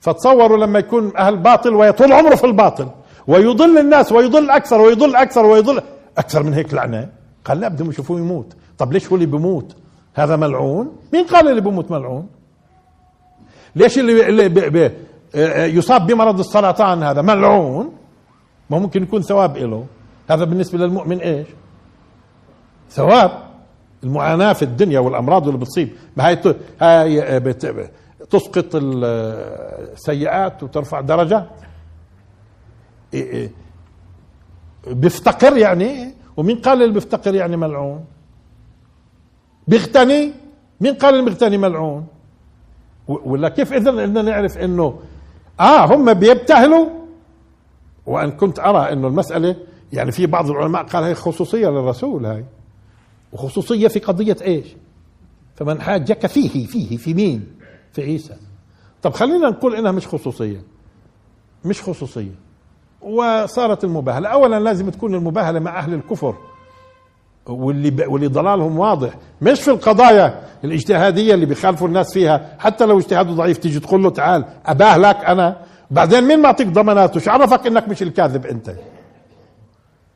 فتصوروا 0.00 0.56
لما 0.56 0.78
يكون 0.78 1.16
أهل 1.16 1.36
باطل 1.36 1.74
ويطول 1.74 2.12
عمره 2.12 2.34
في 2.34 2.44
الباطل. 2.44 2.88
ويضل 3.30 3.78
الناس 3.78 4.12
ويضل 4.12 4.50
أكثر 4.50 4.80
ويضل 4.80 5.16
أكثر 5.16 5.46
ويضل 5.46 5.82
أكثر 6.18 6.42
من 6.42 6.54
هيك 6.54 6.74
لعنة. 6.74 7.08
قال 7.44 7.60
لا 7.60 7.68
بدهم 7.68 7.90
يشوفوه 7.90 8.18
يموت. 8.18 8.56
طب 8.78 8.92
ليش 8.92 9.08
هو 9.08 9.14
اللي 9.14 9.26
بيموت 9.26 9.76
هذا 10.14 10.36
ملعون؟ 10.36 10.92
مين 11.12 11.24
قال 11.24 11.48
اللي 11.48 11.60
بيموت 11.60 11.90
ملعون؟ 11.90 12.26
ليش 13.76 13.98
اللي, 13.98 14.28
اللي 14.28 14.48
بي 14.48 14.70
بي 14.70 14.90
يصاب 15.76 16.06
بمرض 16.06 16.38
السرطان 16.38 17.02
هذا 17.02 17.22
ملعون؟ 17.22 17.92
ما 18.70 18.78
ممكن 18.78 19.02
يكون 19.02 19.22
ثواب 19.22 19.56
له 19.56 19.86
هذا 20.30 20.44
بالنسبة 20.44 20.78
للمؤمن 20.78 21.18
إيش؟ 21.20 21.46
ثواب. 22.90 23.30
المعاناة 24.04 24.52
في 24.52 24.62
الدنيا 24.62 25.00
والأمراض 25.00 25.46
اللي 25.46 25.58
بتصيب. 25.58 25.88
ما 26.16 26.28
هي 26.28 26.38
هاي 26.80 27.40
تسقط 28.30 28.66
السيئات 28.74 30.62
وترفع 30.62 31.00
درجات. 31.00 31.46
بيفتقر 34.86 35.56
يعني؟ 35.56 36.14
ومين 36.36 36.58
قال 36.58 36.82
اللي 36.82 36.94
بيفتقر 36.94 37.34
يعني 37.34 37.56
ملعون؟ 37.56 38.04
بيغتني؟ 39.68 40.32
مين 40.80 40.94
قال 40.94 41.14
اللي 41.14 41.24
بيغتني 41.24 41.58
ملعون 41.58 42.06
ولا 43.08 43.48
كيف 43.48 43.72
اذا 43.72 43.90
بدنا 43.90 44.22
نعرف 44.22 44.58
إنه 44.58 44.98
آه 45.60 45.94
هم 45.94 46.14
بيبتهلوا؟ 46.14 46.88
وإن 48.06 48.30
كنت 48.30 48.58
أرى 48.58 48.92
إنه 48.92 49.08
المسألة 49.08 49.56
يعني 49.92 50.12
في 50.12 50.26
بعض 50.26 50.50
العلماء 50.50 50.82
قال 50.82 51.04
هي 51.04 51.14
خصوصية 51.14 51.68
للرسول 51.68 52.26
هاي. 52.26 52.44
وخصوصية 53.32 53.88
في 53.88 53.98
قضية 53.98 54.36
إيش؟ 54.42 54.66
فمن 55.56 55.80
حاجك 55.80 56.26
فيه 56.26 56.66
فيه 56.66 56.96
في 56.96 57.14
مين؟ 57.14 57.46
في 57.92 58.02
عيسى. 58.02 58.36
طب 59.02 59.12
خلينا 59.12 59.48
نقول 59.48 59.74
إنها 59.74 59.92
مش 59.92 60.06
خصوصية. 60.06 60.62
مش 61.64 61.82
خصوصية. 61.82 62.34
وصارت 63.00 63.84
المباهلة. 63.84 64.28
أولا 64.28 64.60
لازم 64.60 64.90
تكون 64.90 65.14
المباهلة 65.14 65.58
مع 65.60 65.78
أهل 65.78 65.94
الكفر 65.94 66.34
واللي 67.46 68.06
واللي 68.06 68.26
ضلالهم 68.26 68.78
واضح. 68.78 69.10
مش 69.42 69.60
في 69.60 69.70
القضايا 69.70 70.40
الاجتهادية 70.64 71.34
اللي 71.34 71.46
بيخالفوا 71.46 71.88
الناس 71.88 72.12
فيها. 72.12 72.56
حتى 72.58 72.86
لو 72.86 72.98
اجتهاده 72.98 73.32
ضعيف 73.32 73.58
تيجي 73.58 73.80
تقول 73.80 74.02
له 74.02 74.10
تعال 74.10 74.44
أباهلك 74.66 75.16
أنا. 75.16 75.56
بعدين 75.90 76.24
مين 76.24 76.42
معطيك 76.42 76.68
ضماناته؟ 76.68 77.20
شو 77.20 77.30
عرفك 77.30 77.66
إنك 77.66 77.88
مش 77.88 78.02
الكاذب 78.02 78.46
أنت؟ 78.46 78.74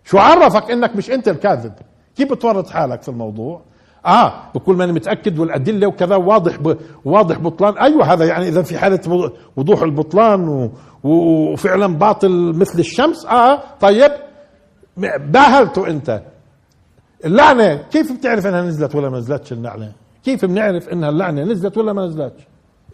شو 0.04 0.18
عرفك 0.18 0.70
إنك 0.70 0.96
مش 0.96 1.10
أنت 1.10 1.28
الكاذب؟ 1.28 1.72
كيف 2.16 2.32
بتورط 2.32 2.70
حالك 2.70 3.02
في 3.02 3.08
الموضوع؟ 3.08 3.60
آه 4.06 4.32
بكل 4.54 4.74
ماني 4.76 4.92
متأكد 4.92 5.38
والأدلة 5.38 5.86
وكذا 5.86 6.16
واضح 6.16 6.56
ب... 6.56 6.76
واضح 7.04 7.38
بطلان. 7.38 7.78
أيوه 7.78 8.12
هذا 8.12 8.24
يعني 8.24 8.48
اذا 8.48 8.62
في 8.62 8.78
حالة 8.78 9.30
وضوح 9.56 9.82
البطلان 9.82 10.48
و... 10.48 10.70
وفعلا 11.04 11.86
باطل 11.86 12.52
مثل 12.56 12.78
الشمس. 12.78 13.26
آه 13.26 13.60
طيب. 13.80 14.12
باهلته 15.18 15.86
أنت. 15.88 16.22
اللعنة 17.24 17.74
كيف 17.74 18.12
بتعرف 18.12 18.46
إنها 18.46 18.62
نزلت 18.62 18.94
ولا 18.94 19.10
ما 19.10 19.18
نزلتش 19.18 19.52
اللعنة؟ 19.52 19.92
كيف 20.24 20.44
بنعرف 20.44 20.88
إنها 20.88 21.08
اللعنة 21.08 21.42
نزلت 21.42 21.78
ولا 21.78 21.92
ما 21.92 22.06
نزلتش؟ 22.06 22.42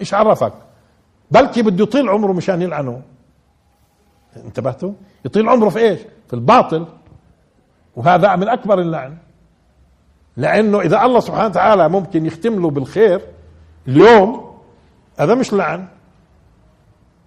إيش 0.01 0.15
عرفك؟ 0.15 0.53
بلكي 1.31 1.63
بده 1.63 1.83
يطيل 1.83 2.09
عمره 2.09 2.33
مشان 2.33 2.63
يلعنه. 2.63 3.03
انتبهتوا؟ 4.37 4.93
يطيل 5.25 5.49
عمره 5.49 5.69
في 5.69 5.79
إيش؟ 5.79 6.01
في 6.29 6.35
الباطل. 6.35 6.87
وهذا 7.97 8.37
من 8.37 8.49
أكبر 8.49 8.81
اللعن. 8.81 9.17
لأنه 10.41 10.81
إذا 10.81 11.05
الله 11.05 11.21
سبحانه 11.21 11.47
وتعالى 11.47 11.89
ممكن 11.89 12.27
يختم 12.27 12.63
له 12.63 12.71
بالخير 12.71 13.21
اليوم 13.89 14.55
هذا 15.19 15.35
مش 15.35 15.53
لعن. 15.53 15.89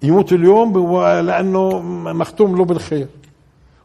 يموت 0.04 0.34
اليوم 0.34 0.98
لأنه 1.02 1.80
مختوم 2.14 2.58
له 2.58 2.66
بالخير. 2.66 3.08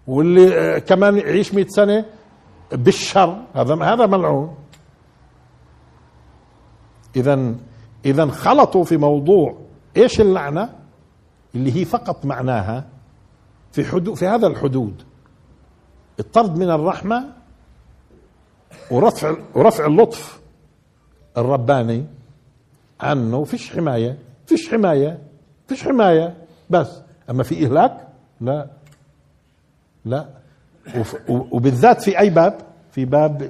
واللي 0.06 0.80
كمان 0.80 1.18
يعيش 1.18 1.54
100 1.54 1.66
سنة 1.68 2.04
بالشر 2.72 3.42
هذا 3.54 3.74
هذا 3.74 4.06
ملعون. 4.06 4.54
اذا 7.16 7.54
اذا 8.04 8.26
خلطوا 8.26 8.84
في 8.84 8.96
موضوع 8.96 9.56
إيش 9.96 10.20
اللعنة؟ 10.20 10.74
اللي 11.54 11.76
هي 11.76 11.84
فقط 11.84 12.24
معناها 12.24 12.84
في 13.72 13.84
حدود 13.84 14.14
في 14.14 14.26
هذا 14.26 14.46
الحدود. 14.46 15.02
الطرد 16.20 16.58
من 16.58 16.70
الرحمة 16.70 17.37
ورفع 18.90 19.36
ورفع 19.54 19.86
اللطف 19.86 20.40
الرباني 21.36 22.04
عنه. 23.00 23.44
فيش 23.44 23.70
حماية 23.76 24.18
فيش 24.46 24.68
حماية 24.70 25.18
فيش 25.68 25.84
حماية. 25.84 26.36
بس 26.70 27.00
أما 27.30 27.42
في 27.42 27.66
إهلاك 27.66 28.08
لا 28.40 28.66
لا. 30.04 30.26
وبالذات 31.28 32.02
في 32.02 32.18
أي 32.18 32.30
باب 32.30 32.58
في 32.92 33.04
باب 33.04 33.42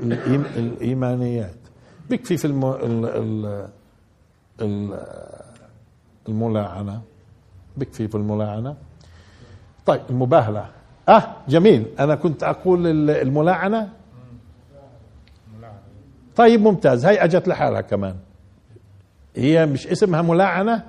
الإيمانيات. 0.56 1.54
بيكفي 2.10 2.36
في 2.36 2.44
الم... 2.44 2.64
ال... 2.64 3.68
ال... 4.60 4.98
الملاعنة. 6.28 7.00
بكفي 7.76 8.08
في 8.08 8.14
الملاعنة. 8.14 8.76
طيب 9.86 10.00
المباهلة. 10.10 10.66
آه 11.08 11.22
جميل. 11.48 11.86
أنا 11.98 12.14
كنت 12.14 12.42
أقول 12.42 12.86
ال- 12.86 13.10
الملاعنة 13.10 13.88
طيب 16.38 16.60
ممتاز. 16.60 17.06
هاي 17.06 17.24
أجت 17.24 17.48
لحالها 17.48 17.80
كمان. 17.80 18.14
هي 19.36 19.66
مش 19.66 19.86
اسمها 19.86 20.22
ملاعنة 20.22 20.82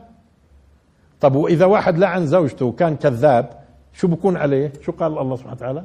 طب 1.21 1.35
وإذا 1.35 1.65
واحد 1.65 1.97
لعن 1.97 2.25
زوجته 2.27 2.65
وكان 2.65 2.95
كذاب 2.95 3.49
شو 3.93 4.07
بكون 4.07 4.38
عليه؟ 4.38 4.71
شو 4.81 4.91
قال 4.91 5.17
الله 5.17 5.35
سبحانه 5.35 5.55
وتعالى؟ 5.55 5.83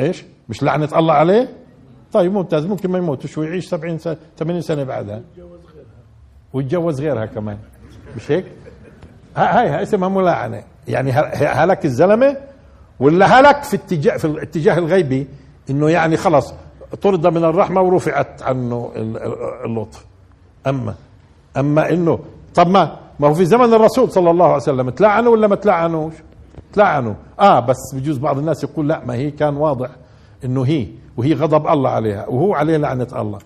إيش؟ 0.00 0.24
مش 0.48 0.62
لعنة 0.62 0.88
الله 0.98 1.14
عليه؟ 1.14 1.48
طيب 2.12 2.32
ممتاز. 2.32 2.66
ممكن 2.66 2.90
ما 2.90 2.98
يموتش 2.98 3.38
ويعيش 3.38 3.68
70 3.68 3.98
سنة 3.98 4.16
80 4.38 4.60
سنة 4.60 4.84
بعدها. 4.84 5.22
ويتجوز 6.52 7.00
غيرها 7.00 7.26
كمان. 7.26 7.58
مش 8.16 8.30
هيك؟ 8.30 8.44
ها- 9.36 9.60
هاي 9.76 9.82
اسمها 9.82 10.08
ملاعنة 10.08 10.64
يعني 10.88 11.12
هلك 11.12 11.84
الزلمة 11.84 12.36
ولا 13.00 13.26
هلك 13.26 13.62
في 13.62 13.76
اتجاه 13.76 14.16
في 14.16 14.24
الاتجاه 14.24 14.78
الغيبي؟ 14.78 15.26
إنه 15.70 15.90
يعني 15.90 16.16
خلص 16.16 16.54
طرد 17.02 17.26
من 17.26 17.44
الرحمة 17.44 17.80
ورفعت 17.80 18.42
عنه 18.42 18.90
ال- 18.96 19.16
ال- 19.16 19.64
اللطف 19.64 20.06
اما 20.66 20.94
أما 21.56 21.90
انه 21.90 22.18
طب 22.54 22.68
ما 22.68 22.96
ما 23.20 23.28
هو 23.28 23.34
في 23.34 23.44
زمن 23.44 23.74
الرسول 23.74 24.10
صلى 24.12 24.30
الله 24.30 24.44
عليه 24.44 24.56
وسلم 24.56 24.90
تلعنوا 24.90 25.32
ولا 25.32 25.46
ما 25.46 25.56
تلعنوش؟ 25.56 26.12
تلعنوا. 26.72 27.14
آه 27.40 27.60
بس 27.60 27.76
بجوز 27.94 28.18
بعض 28.18 28.38
الناس 28.38 28.64
يقول 28.64 28.88
لا 28.88 29.04
ما 29.04 29.14
هي 29.14 29.30
كان 29.30 29.56
واضح 29.56 29.88
إنه 30.44 30.62
هي 30.62 30.86
وهي 31.16 31.34
غضب 31.34 31.66
الله 31.66 31.90
عليها 31.90 32.26
وهو 32.28 32.54
عليه 32.54 32.76
لعنة 32.76 33.06
الله. 33.16 33.38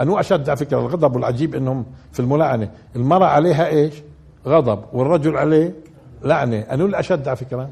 انو 0.00 0.20
أشد 0.20 0.48
على 0.48 0.56
فكرة 0.56 0.78
الغضب 0.78 1.14
والعجيب 1.16 1.54
إنهم 1.54 1.84
في 2.12 2.20
الملاعنة 2.20 2.70
المرأة 2.96 3.26
عليها 3.26 3.66
إيش؟ 3.66 3.94
غضب 4.46 4.84
والرجل 4.92 5.36
عليه 5.36 5.74
لعنة. 6.24 6.58
انو 6.58 6.86
الاشد 6.86 7.28
على 7.28 7.36
فكرة. 7.36 7.68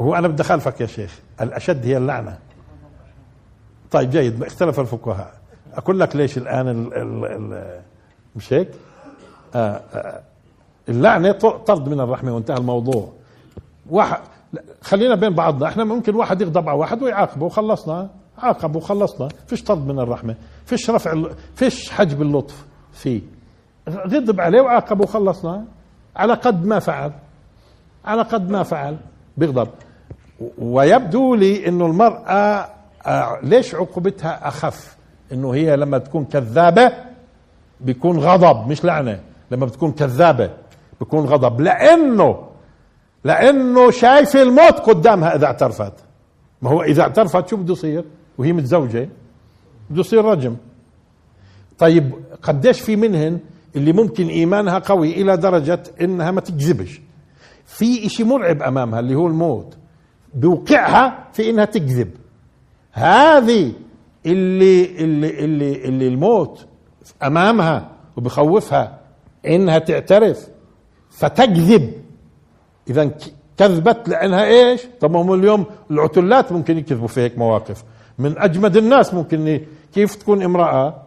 هو 0.00 0.14
أنا 0.14 0.28
بدي 0.28 0.42
أخالفك 0.42 0.80
يا 0.80 0.86
شيخ. 0.86 1.18
الأشد 1.40 1.86
هي 1.86 1.96
اللعنة. 1.96 2.38
طيب 3.90 4.10
جيد 4.10 4.42
اختلف 4.42 4.80
الفقهاء. 4.80 5.34
أقول 5.74 6.00
لك 6.00 6.16
ليش 6.16 6.38
الآن 6.38 6.68
ال 6.68 6.94
ال 6.94 7.24
ال 7.24 7.80
مش 8.36 8.52
هيك؟ 8.52 8.68
آه 9.54 9.80
آه 9.94 10.20
اللعنة 10.88 11.32
طرد 11.32 11.88
من 11.88 12.00
الرحمة 12.00 12.34
وانتهى 12.34 12.56
الموضوع. 12.56 13.12
واحد 13.90 14.20
خلينا 14.82 15.14
بين 15.14 15.34
بعضنا. 15.34 15.68
إحنا 15.68 15.84
ممكن 15.84 16.14
واحد 16.14 16.40
يغضب 16.40 16.68
على 16.68 16.78
واحد 16.78 17.02
ويعاقبه 17.02 17.46
وخلصنا. 17.46 18.10
عاقبه 18.38 18.76
وخلصنا. 18.76 19.28
فيش 19.46 19.62
طرد 19.64 19.86
من 19.86 19.98
الرحمة. 19.98 20.34
فيش 20.64 20.90
رفع 20.90 21.22
فيش 21.54 21.90
حجب 21.90 22.22
اللطف 22.22 22.66
فيه. 22.92 23.20
غضب 23.88 24.40
عليه 24.40 24.60
وعاقبه 24.60 25.02
وخلصنا. 25.02 25.64
على 26.16 26.34
قد 26.34 26.66
ما 26.66 26.78
فعل. 26.78 27.12
على 28.04 28.22
قد 28.22 28.50
ما 28.50 28.62
فعل. 28.62 28.96
بيغضب. 29.36 29.68
ويبدو 30.58 31.34
لي 31.34 31.68
إنه 31.68 31.86
المرأة 31.86 32.68
آه، 33.06 33.38
ليش 33.42 33.74
عقوبتها 33.74 34.48
أخف؟ 34.48 34.96
إنه 35.32 35.54
هي 35.54 35.76
لما 35.76 35.98
تكون 35.98 36.24
كذابة 36.24 36.92
بيكون 37.80 38.18
غضب 38.18 38.68
مش 38.68 38.84
لعنة. 38.84 39.20
لما 39.50 39.66
بتكون 39.66 39.92
كذابة 39.92 40.50
بيكون 41.00 41.24
غضب. 41.26 41.60
لأنه 41.60 42.46
لأنه 43.24 43.90
شايفة 43.90 44.42
الموت 44.42 44.78
قدامها 44.78 45.36
إذا 45.36 45.46
اعترفت. 45.46 45.92
ما 46.62 46.70
هو 46.70 46.82
إذا 46.82 47.02
اعترفت 47.02 47.48
شو 47.48 47.56
بده 47.56 47.72
يصير؟ 47.72 48.04
وهي 48.38 48.52
متزوجة 48.52 49.08
بده 49.90 50.00
يصير 50.00 50.24
رجم. 50.24 50.56
طيب 51.78 52.12
قديش 52.42 52.80
في 52.80 52.96
منهن 52.96 53.38
اللي 53.76 53.92
ممكن 53.92 54.26
إيمانها 54.28 54.78
قوي 54.78 55.12
إلى 55.22 55.36
درجة 55.36 55.82
إنها 56.00 56.30
ما 56.30 56.40
تكذبش 56.40 57.00
في 57.66 58.06
إشي 58.06 58.24
مرعب 58.24 58.62
أمامها 58.62 59.00
اللي 59.00 59.14
هو 59.14 59.26
الموت. 59.26 59.76
بوقعها 60.34 61.28
في 61.32 61.50
إنها 61.50 61.64
تكذب. 61.64 62.10
هذه 62.92 63.72
اللي 64.26 64.84
اللي 65.04 65.44
اللي 65.44 65.84
اللي 65.84 66.08
الموت 66.08 66.66
أمامها 67.22 67.88
وبخوفها 68.16 68.98
إنها 69.46 69.78
تعترف 69.78 70.48
فتكذب. 71.10 71.92
إذا 72.90 73.10
كذبت 73.56 74.08
لأنها 74.08 74.44
إيش؟ 74.44 74.86
طب 75.00 75.16
هم 75.16 75.34
اليوم 75.34 75.64
العتلات 75.90 76.52
ممكن 76.52 76.78
يكذبوا 76.78 77.08
في 77.08 77.20
هيك 77.20 77.38
مواقف. 77.38 77.84
من 78.18 78.38
أجمد 78.38 78.76
الناس 78.76 79.14
ممكن 79.14 79.60
كيف 79.94 80.14
تكون 80.14 80.42
امرأة؟ 80.42 81.02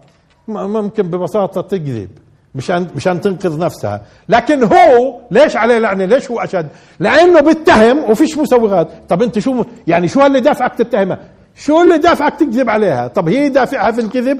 ممكن 0.47 1.03
ببساطة 1.03 1.62
تكذب. 1.62 2.09
مشان 2.56 2.88
مشان 2.96 3.22
تنقذ 3.22 3.60
نفسها. 3.60 4.02
لكن 4.30 4.63
هو 4.63 5.20
ليش 5.32 5.56
عليه 5.56 5.78
لعنة؟ 5.80 6.06
ليش 6.06 6.32
هو 6.32 6.39
أشد؟ 6.39 6.68
لأنه 7.00 7.39
بيتهم 7.39 8.10
وفيش 8.12 8.38
مسوغات. 8.38 8.88
طب 9.10 9.22
أنت 9.22 9.39
شو 9.39 9.63
يعني 9.88 10.08
شو 10.08 10.26
اللي 10.26 10.39
دافعك 10.39 10.76
تتهمها؟ 10.76 11.20
شو 11.56 11.82
اللي 11.82 11.98
دافعك 11.98 12.39
تكذب 12.39 12.70
عليها؟ 12.70 13.08
طب 13.08 13.30
هي 13.30 13.50
دافعها 13.50 13.92
في 13.92 14.02
الكذب؟ 14.02 14.39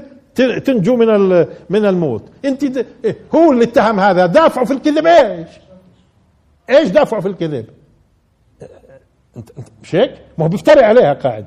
تنجو 0.64 0.96
من 0.96 1.06
من 1.70 1.86
الموت. 1.86 2.22
أنت 2.44 2.76
إيه، 3.04 3.16
هو 3.34 3.52
اللي 3.52 3.64
اتهم 3.64 4.00
هذا. 4.00 4.26
دافعه 4.26 4.64
في 4.64 4.72
الكذب 4.72 5.06
إيش؟ 5.06 5.48
إيش 6.70 6.88
دافعه 6.88 7.20
في 7.20 7.28
الكذب؟ 7.28 7.66
انت 9.36 9.50
انت 9.58 9.68
مش 9.82 9.94
هيك 9.94 10.10
ما 10.38 10.44
هو 10.44 10.48
بيفتري 10.48 10.84
عليها 10.84 11.12
قاعد. 11.12 11.46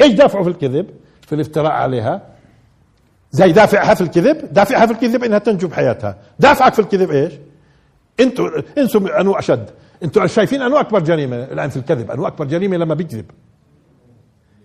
إيش 0.00 0.12
دافعه 0.12 0.42
في 0.42 0.48
الكذب؟ 0.48 0.86
في 1.26 1.34
الافتراء 1.34 1.72
عليها. 1.72 2.33
زي 3.34 3.52
دافعها 3.52 3.94
في 3.94 4.00
الكذب 4.00 4.52
دافعها 4.52 4.86
في 4.86 4.92
الكذب 4.92 5.24
إنها 5.24 5.38
تنجو 5.38 5.68
بحياتها. 5.68 6.16
دافعك 6.38 6.74
في 6.74 6.78
الكذب 6.78 7.10
إيش؟ 7.10 7.32
أنتوا 8.20 8.48
انسوا 8.78 9.20
انو 9.20 9.32
اشد 9.32 9.70
أنتوا 10.02 10.26
شايفين 10.26 10.62
انو 10.62 10.76
أكبر 10.76 11.00
جريمة 11.00 11.36
الآن 11.36 11.68
في 11.70 11.76
الكذب 11.76 12.10
انو 12.10 12.26
أكبر 12.26 12.44
جريمة 12.44 12.76
لما 12.76 12.94
بيكذب. 12.94 13.24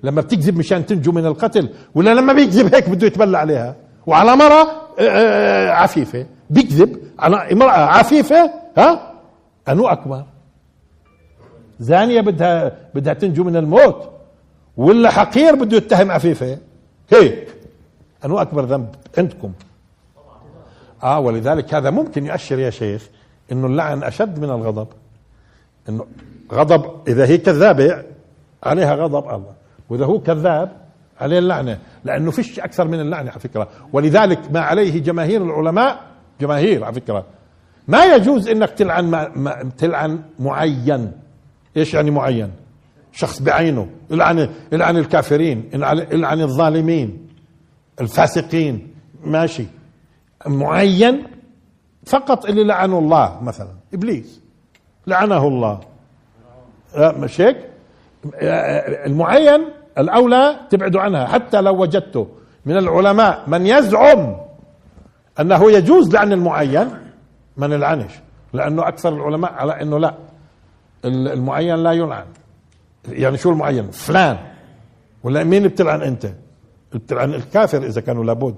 لما 0.03 0.21
بتكذب 0.21 0.57
مشان 0.57 0.85
تنجو 0.85 1.11
من 1.11 1.25
القتل 1.25 1.69
ولا 1.95 2.13
لما 2.13 2.33
بيكذب 2.33 2.75
هيك 2.75 2.89
بده 2.89 3.07
يتبلى 3.07 3.37
عليها. 3.37 3.75
وعلى 4.07 4.35
مرة 4.35 4.61
آه، 4.99 5.01
آه، 5.01 5.69
عفيفة. 5.69 6.25
بيكذب 6.49 6.97
على 7.19 7.51
امرأة 7.53 7.79
عفيفة 7.97 8.51
ها؟ 8.77 9.13
أنو 9.69 9.87
أكبر. 9.87 10.23
زانية 11.79 12.21
بدها 12.21 12.77
بدها 12.95 13.13
تنجو 13.13 13.43
من 13.43 13.55
الموت. 13.55 14.09
ولا 14.77 15.09
حقير 15.09 15.55
بده 15.55 15.77
يتهم 15.77 16.11
عفيفة. 16.11 16.57
هيك. 17.09 17.58
أنو 18.25 18.39
أكبر 18.39 18.65
ذنب 18.65 18.95
عندكم. 19.17 19.51
آه 21.03 21.19
ولذلك 21.19 21.73
هذا 21.73 21.89
ممكن 21.89 22.25
يؤشر 22.25 22.59
يا 22.59 22.69
شيخ 22.69 23.09
إنه 23.51 23.67
اللعن 23.67 24.03
أشد 24.03 24.39
من 24.39 24.49
الغضب. 24.49 24.87
إنه 25.89 26.05
غضب 26.53 27.07
إذا 27.07 27.25
هي 27.25 27.37
كذابة 27.37 28.03
عليها 28.63 28.95
غضب 28.95 29.29
الله 29.29 29.53
وإذا 29.89 30.05
هو 30.05 30.19
كذاب 30.19 30.71
عليه 31.21 31.39
اللعنة 31.39 31.79
لأنه 32.03 32.31
فيش 32.31 32.59
أكثر 32.59 32.87
من 32.87 32.99
اللعنة 32.99 33.31
على 33.31 33.39
فكرة. 33.39 33.67
ولذلك 33.93 34.51
ما 34.51 34.59
عليه 34.59 34.99
جماهير 35.01 35.43
العلماء 35.43 35.99
جماهير 36.41 36.83
على 36.83 36.93
فكرة 36.93 37.25
ما 37.87 38.05
يجوز 38.05 38.47
إنك 38.47 38.69
تلعن 38.69 39.05
ما 39.05 39.31
ما 39.35 39.71
تلعن 39.77 40.21
معين. 40.39 41.11
إيش 41.77 41.93
يعني 41.93 42.11
معين؟ 42.11 42.51
شخص 43.11 43.41
بعينه 43.41 43.89
العن 44.11 44.49
العن 44.73 44.97
الكافرين 44.97 45.69
العن 46.13 46.41
الظالمين. 46.41 47.28
الفاسقين 48.01 48.93
ماشي. 49.23 49.65
معين 50.47 51.23
فقط 52.05 52.45
اللي 52.45 52.63
لعنه 52.63 52.99
الله 52.99 53.43
مثلا. 53.43 53.69
إبليس. 53.93 54.41
لعنه 55.07 55.47
الله. 55.47 55.79
لا 56.97 57.17
مش 57.17 57.41
هيك؟ 57.41 57.57
المعين 59.05 59.61
الأولى 59.97 60.59
تبعدوا 60.69 61.01
عنها 61.01 61.27
حتى 61.27 61.61
لو 61.61 61.81
وجدته. 61.81 62.27
من 62.65 62.77
العلماء 62.77 63.43
من 63.47 63.65
يزعم 63.65 64.35
أنه 65.39 65.71
يجوز 65.71 66.13
لعن 66.13 66.33
المعين 66.33 66.89
ما 67.57 67.67
نلعنش. 67.67 68.11
لأنه 68.53 68.87
أكثر 68.87 69.09
العلماء 69.09 69.53
على 69.53 69.81
إنه 69.81 69.99
لا. 69.99 70.13
المعين 71.05 71.75
لا 71.75 71.91
يلعن. 71.91 72.25
يعني 73.09 73.37
شو 73.37 73.49
المعين؟ 73.49 73.91
فلان. 73.91 74.37
ولا 75.23 75.43
مين 75.43 75.67
بتلعن 75.67 76.01
أنت؟ 76.01 76.25
بتلعن 76.93 77.33
الكافر 77.33 77.85
إذا 77.85 78.01
كانوا 78.01 78.25
لابد. 78.25 78.55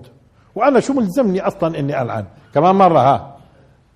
وأنا 0.56 0.80
شو 0.80 0.94
ملزمني 0.94 1.42
أصلا 1.42 1.80
إني 1.80 2.02
ألعن؟ 2.02 2.26
كمان 2.54 2.76
مرة 2.76 3.00
ها. 3.00 3.36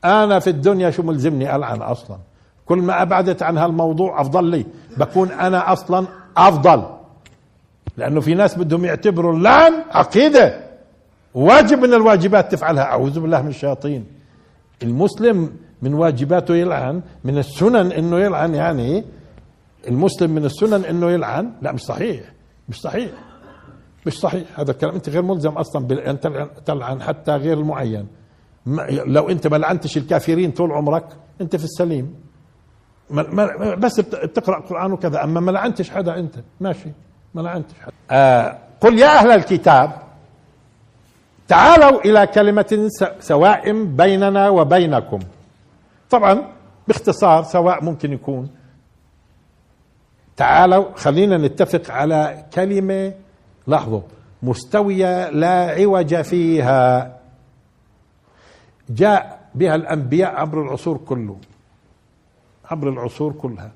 أنا 0.06 0.40
في 0.40 0.50
الدنيا 0.50 0.90
شو 0.90 1.04
ملزمني 1.04 1.56
ألعن 1.56 1.82
أصلا؟ 1.82 2.18
كل 2.66 2.78
ما 2.78 3.02
أبعدت 3.02 3.44
عن 3.44 3.58
هالموضوع 3.58 4.22
أفضل 4.22 4.44
لي. 4.44 4.66
بكون 4.98 5.32
أنا 5.32 5.74
أصلا 5.74 6.08
أفضل. 6.38 6.84
لأنه 7.98 8.22
في 8.22 8.34
ناس 8.34 8.58
بدهم 8.58 8.86
يعتبروا 8.86 9.34
اللعن 9.34 9.74
عقيدة. 9.92 10.66
واجب 11.34 11.80
من 11.80 11.94
الواجبات 11.94 12.52
تفعلها. 12.52 12.84
أعوذ 12.84 13.20
بالله 13.20 13.42
من 13.42 13.50
الشياطين. 13.50 14.06
المسلم 14.84 15.52
من 15.82 15.94
واجباته 15.94 16.56
يلعن 16.56 17.02
من 17.24 17.38
السنن 17.38 17.92
إنه 17.92 18.20
يلعن 18.20 18.56
يعني 18.56 19.04
المسلم 19.88 20.32
من 20.32 20.46
السنن 20.46 20.86
إنه 20.86 21.12
يلعن؟ 21.12 21.52
لا 21.62 21.72
مش 21.72 21.82
صحيح. 21.82 22.22
مش 22.70 22.82
صحيح. 22.82 23.10
مش 24.06 24.20
صحيح. 24.20 24.60
هذا 24.60 24.72
الكلام. 24.72 24.95
أنت 24.95 25.10
غير 25.10 25.22
ملزم 25.22 25.51
أصلا 25.51 25.88
بان 25.88 26.20
تلعن 26.66 27.01
حتى 27.01 27.32
غير 27.32 27.58
المعين. 27.58 28.08
لو 28.89 29.30
أنت 29.30 29.47
ما 29.47 29.58
لعنتش 29.58 29.97
الكافرين 29.97 30.51
طول 30.51 30.72
عمرك 30.72 31.06
أنت 31.41 31.56
في 31.56 31.64
السليم. 31.64 32.16
بس 33.78 33.99
بتقرأ 33.99 34.60
قران 34.60 34.91
وكذا. 34.91 35.24
أما 35.24 35.39
ما 35.39 35.51
لعنتش 35.51 35.89
حدا 35.89 36.20
أنت. 36.20 36.36
ماشي. 36.62 36.89
ما 37.34 37.41
لعنتش 37.41 37.74
حدا. 37.82 37.93
آه 38.12 38.58
قل 38.82 38.99
يا 38.99 39.08
أهل 39.08 39.32
الكتاب 39.32 39.91
تعالوا 41.47 42.01
إلى 42.01 42.28
كلمة 42.28 42.89
سواء 43.20 43.84
بيننا 43.84 44.49
وبينكم. 44.49 45.20
طبعا 46.10 46.47
باختصار 46.88 47.43
سواء 47.43 47.84
ممكن 47.84 48.14
يكون 48.14 48.49
تعالوا 50.38 50.86
خلينا 50.95 51.38
نتفق 51.38 51.91
على 51.91 52.45
كلمة 52.53 53.14
لاحظوا 53.68 54.01
مستوية 54.43 55.30
لا 55.30 55.70
عوج 55.70 56.22
فيها. 56.22 57.18
جاء 58.89 59.49
بها 59.55 59.76
الأنبياء 59.76 60.36
عبر 60.36 60.61
العصور 60.61 60.97
كله. 60.97 61.38
عبر 62.66 62.89
العصور 62.89 63.34
كلها. 63.34 63.72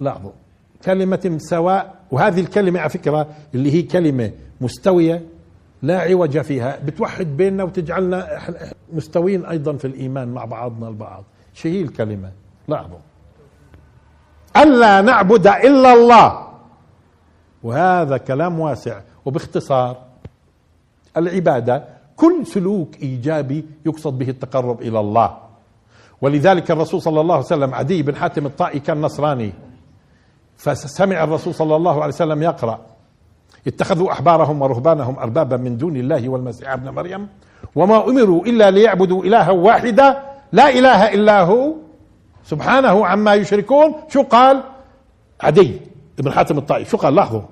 لاحظوا 0.00 0.32
كلمة 0.84 1.36
سواء 1.38 1.94
وهذه 2.10 2.40
الكلمة 2.40 2.80
على 2.80 2.90
فكرة 2.90 3.28
اللي 3.54 3.72
هي 3.72 3.82
كلمة 3.82 4.32
مستوية 4.60 5.22
لا 5.82 6.00
عوج 6.00 6.38
فيها 6.38 6.78
بتوحد 6.84 7.26
بيننا 7.36 7.64
وتجعلنا 7.64 8.40
مستوين 8.92 9.44
أيضا 9.44 9.76
في 9.76 9.84
الإيمان 9.84 10.28
مع 10.28 10.44
بعضنا 10.44 10.88
البعض. 10.88 11.24
شو 11.54 11.68
هي 11.68 11.82
الكلمة 11.82 12.32
لاحظوا. 12.68 12.98
ألا 14.56 15.00
نعبد 15.00 15.46
إلا 15.46 15.92
الله. 15.92 16.47
وهذا 17.62 18.16
كلام 18.16 18.60
واسع. 18.60 19.00
وباختصار 19.24 19.96
العبادة 21.16 21.84
كل 22.16 22.46
سلوك 22.46 23.02
إيجابي 23.02 23.66
يقصد 23.86 24.18
به 24.18 24.28
التقرب 24.28 24.82
إلى 24.82 25.00
الله. 25.00 25.38
ولذلك 26.22 26.70
الرسول 26.70 27.02
صلى 27.02 27.20
الله 27.20 27.34
عليه 27.34 27.44
وسلم 27.44 27.74
عدي 27.74 28.02
بن 28.02 28.16
حاتم 28.16 28.46
الطائي 28.46 28.80
كان 28.80 29.00
نصراني. 29.00 29.52
فسمع 30.56 31.24
الرسول 31.24 31.54
صلى 31.54 31.76
الله 31.76 31.94
عليه 31.94 32.14
وسلم 32.14 32.42
يقرأ 32.42 32.80
اتخذوا 33.66 34.12
أحبارهم 34.12 34.62
ورهبانهم 34.62 35.18
أربابا 35.18 35.56
من 35.56 35.76
دون 35.76 35.96
الله 35.96 36.28
والمسيح 36.28 36.72
ابن 36.72 36.90
مريم 36.90 37.28
وما 37.74 38.08
أمروا 38.08 38.46
إلا 38.46 38.70
ليعبدوا 38.70 39.24
إلها 39.24 39.50
واحدا 39.50 40.22
لا 40.52 40.68
إله 40.68 41.14
إلا 41.14 41.42
هو 41.42 41.74
سبحانه 42.44 43.06
عما 43.06 43.34
يشركون. 43.34 43.94
شو 44.08 44.22
قال؟ 44.22 44.62
عدي. 45.40 45.80
بن 46.18 46.32
حاتم 46.32 46.58
الطائي 46.58 46.84
شو 46.84 46.96
قال؟ 46.96 47.14
لاحظوا. 47.14 47.42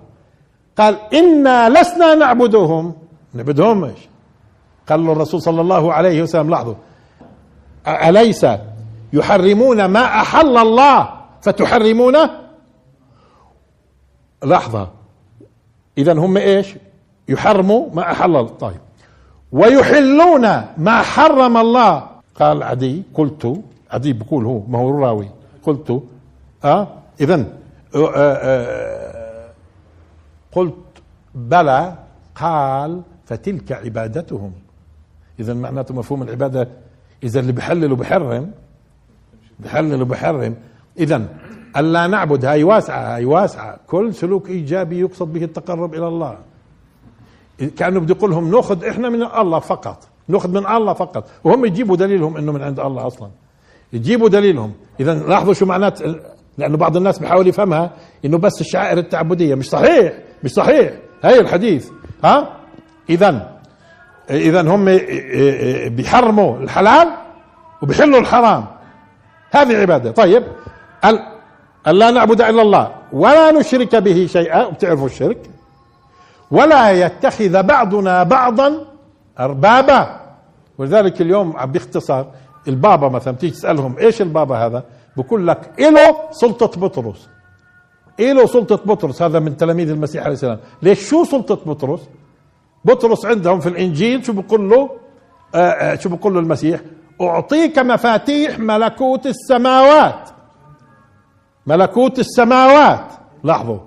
قال 0.79 0.99
إنا 1.15 1.69
لسنا 1.69 2.15
نعبدهم. 2.15 2.95
نعبدهم 3.35 3.85
إيش؟ 3.85 3.99
قال 4.89 5.07
له 5.07 5.13
الرسول 5.13 5.43
صلى 5.43 5.61
الله 5.61 5.93
عليه 5.93 6.23
وسلم 6.23 6.51
لاحظوا. 6.51 6.75
أليس 7.87 8.47
يحرمون 9.13 9.85
ما 9.85 10.05
أحل 10.05 10.57
الله 10.57 11.09
فتحرمونه؟ 11.43 12.31
لحظة. 14.45 14.89
إذا 15.99 16.13
هم 16.13 16.37
إيش؟ 16.37 16.75
يحرموا 17.29 17.89
ما 17.95 18.13
أحل 18.13 18.37
الله. 18.37 18.49
طيب. 18.49 18.81
ويحلون 19.53 20.43
ما 20.77 21.03
حرم 21.03 21.57
الله. 21.57 22.07
قال 22.41 22.63
عدي 22.63 23.03
قلت 23.15 23.61
عدي 23.91 24.13
بقول 24.13 24.45
هو 24.45 24.61
ما 24.69 24.79
هو 24.79 24.91
الراوي 24.91 25.29
قلت 25.63 26.03
آه 26.65 26.89
آه 27.21 27.47
قلت 30.53 30.75
بلى 31.35 31.95
قال 32.35 33.03
فتلك 33.27 33.73
عبادتهم. 33.73 34.53
اذا 35.41 35.55
معناته 35.55 35.95
مفهوم 35.95 36.23
العبادة 36.23 36.69
اذا 37.23 37.41
اللي 37.41 37.53
بحلل 37.53 37.93
وبحرم 37.93 38.51
بحلل 39.59 40.03
وبحرم. 40.03 40.55
اذا 40.99 41.29
ألا 41.77 42.07
نعبد 42.07 42.45
هاي 42.45 42.65
واسعة 42.65 43.15
هاي 43.15 43.25
واسعة. 43.25 43.79
كل 43.87 44.15
سلوك 44.15 44.49
إيجابي 44.49 45.01
يقصد 45.01 45.33
به 45.33 45.45
التقرب 45.45 45.95
إلى 45.95 46.09
الله. 46.09 46.39
كأنه 47.77 48.01
بده 48.01 48.15
يقول 48.15 48.31
لهم 48.31 48.51
نأخذ 48.51 48.85
إحنا 48.85 49.09
من 49.09 49.23
الله 49.23 49.59
فقط 49.59 50.09
نأخذ 50.29 50.51
من 50.51 50.67
الله 50.67 50.93
فقط. 50.93 51.29
وهم 51.45 51.65
يجيبوا 51.65 51.97
دليلهم 51.97 52.37
إنه 52.37 52.53
من 52.53 52.63
عند 52.63 52.81
الله 52.81 53.07
أصلا. 53.07 53.31
يجيبوا 53.93 54.29
دليلهم. 54.29 54.73
اذا 55.01 55.15
لاحظوا 55.15 55.55
شو 55.55 55.67
معنات 55.67 56.01
لأنه 56.59 56.77
بعض 56.77 56.97
الناس 56.97 57.19
بحاول 57.19 57.47
يفهمها 57.47 57.91
إنه 58.25 58.39
بس 58.39 58.61
الشعائر 58.61 58.99
التعبدية. 58.99 59.55
مش 59.55 59.69
صحيح 59.69 60.13
مش 60.45 60.51
صحيح. 60.51 60.93
هي 61.25 61.41
الحديث. 61.41 61.91
ها؟ 62.25 62.57
اذا 63.11 63.59
اذا 64.31 64.61
هم 64.61 64.85
بيحرموا 65.97 66.59
الحلال 66.59 67.09
وبيحلوا 67.83 68.21
الحرام. 68.21 68.67
هذه 69.51 69.77
عبادة. 69.77 70.11
طيب 70.11 70.43
أن 71.05 71.19
لا 71.87 72.11
نعبد 72.11 72.41
إلا 72.41 72.63
الله 72.63 72.93
ولا 73.13 73.51
نشرك 73.51 73.97
به 73.97 74.27
شيئا. 74.27 74.71
بتعرفوا 74.71 75.07
الشرك؟ 75.07 75.51
ولا 76.51 76.91
يتخذ 76.91 77.63
بعضنا 77.63 78.23
بعضا 78.23 78.87
اربابا. 79.41 80.21
ولذلك 80.79 81.21
اليوم 81.21 81.53
بإختصار 81.53 82.27
البابا 82.69 83.09
مثلا 83.09 83.35
تيجي 83.35 83.53
تسألهم 83.53 83.99
إيش 83.99 84.23
البابا 84.23 84.57
هذا؟ 84.57 84.85
بقول 85.17 85.47
لك 85.47 85.73
إله 85.81 86.17
سلطة 86.31 86.81
بطرس. 86.81 87.29
إله 88.21 88.47
سلطة 88.47 88.77
بطرس 88.77 89.23
هذا 89.23 89.39
من 89.39 89.57
تلاميذ 89.57 89.91
المسيح 89.91 90.23
عليه 90.23 90.33
السلام. 90.33 90.59
ليش 90.83 91.09
شو 91.09 91.25
سلطة 91.25 91.55
بطرس؟ 91.67 92.01
بطرس 92.85 93.27
عندهم 93.27 93.61
في 93.61 93.69
الإنجيل 93.69 94.25
شو 94.25 94.33
بقول 94.33 94.71
له؟ 94.71 94.91
آه، 95.55 95.59
آه، 95.59 95.97
شو 95.97 96.09
بقول 96.09 96.35
له 96.35 96.41
المسيح؟ 96.41 96.81
أعطيك 97.21 97.79
مفاتيح 97.79 98.59
ملكوت 98.59 99.27
السماوات. 99.27 100.29
ملكوت 101.67 102.19
السماوات. 102.19 103.07
لاحظوا. 103.45 103.79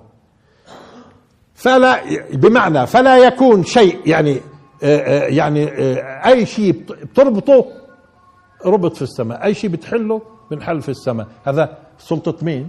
فلا 1.54 2.00
بمعنى 2.32 2.86
فلا 2.86 3.16
يكون 3.18 3.64
شيء 3.64 4.00
يعني 4.06 4.40
آآ 4.82 5.24
آه، 5.24 5.26
يعني 5.26 5.68
أي 6.26 6.46
شيء 6.46 6.72
بتربطه 6.72 7.66
ربط 8.66 8.96
في 8.96 9.02
السماء 9.02 9.44
أي 9.44 9.54
شيء 9.54 9.70
بتحله 9.70 10.22
بنحل 10.50 10.82
في 10.82 10.88
السماء. 10.88 11.26
هذا 11.44 11.78
سلطة 11.98 12.34
مين؟ 12.42 12.68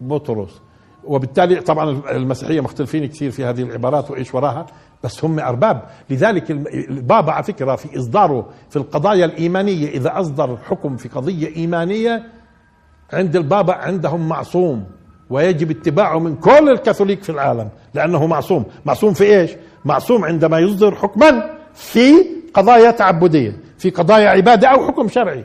بطرس. 0.00 0.60
وبالتالي 1.04 1.60
طبعا 1.60 2.02
المسيحية 2.10 2.60
مختلفين 2.60 3.06
كثير 3.06 3.30
في 3.30 3.44
هذه 3.44 3.62
العبارات 3.62 4.10
وإيش 4.10 4.34
وراها 4.34 4.66
بس 5.04 5.24
هم 5.24 5.40
أرباب. 5.40 5.82
لذلك 6.10 6.50
البابا 6.90 7.32
على 7.32 7.44
فكرة 7.44 7.76
في 7.76 7.98
إصداره 7.98 8.48
في 8.70 8.76
القضايا 8.76 9.24
الإيمانية 9.24 9.88
إذا 9.88 10.20
أصدر 10.20 10.56
حكم 10.56 10.96
في 10.96 11.08
قضية 11.08 11.56
إيمانية 11.56 12.22
عند 13.12 13.36
البابا 13.36 13.74
عندهم 13.74 14.28
معصوم 14.28 14.84
ويجب 15.30 15.70
اتباعه 15.70 16.18
من 16.18 16.36
كل 16.36 16.68
الكاثوليك 16.68 17.22
في 17.22 17.30
العالم 17.30 17.68
لأنه 17.94 18.26
معصوم. 18.26 18.64
معصوم 18.84 19.12
في 19.12 19.24
إيش؟ 19.24 19.50
معصوم 19.84 20.24
عندما 20.24 20.58
يصدر 20.58 20.94
حكما 20.94 21.50
في 21.74 22.12
قضايا 22.54 22.90
تعبدية 22.90 23.56
في 23.78 23.90
قضايا 23.90 24.28
عبادة 24.28 24.68
أو 24.68 24.86
حكم 24.86 25.08
شرعي. 25.08 25.44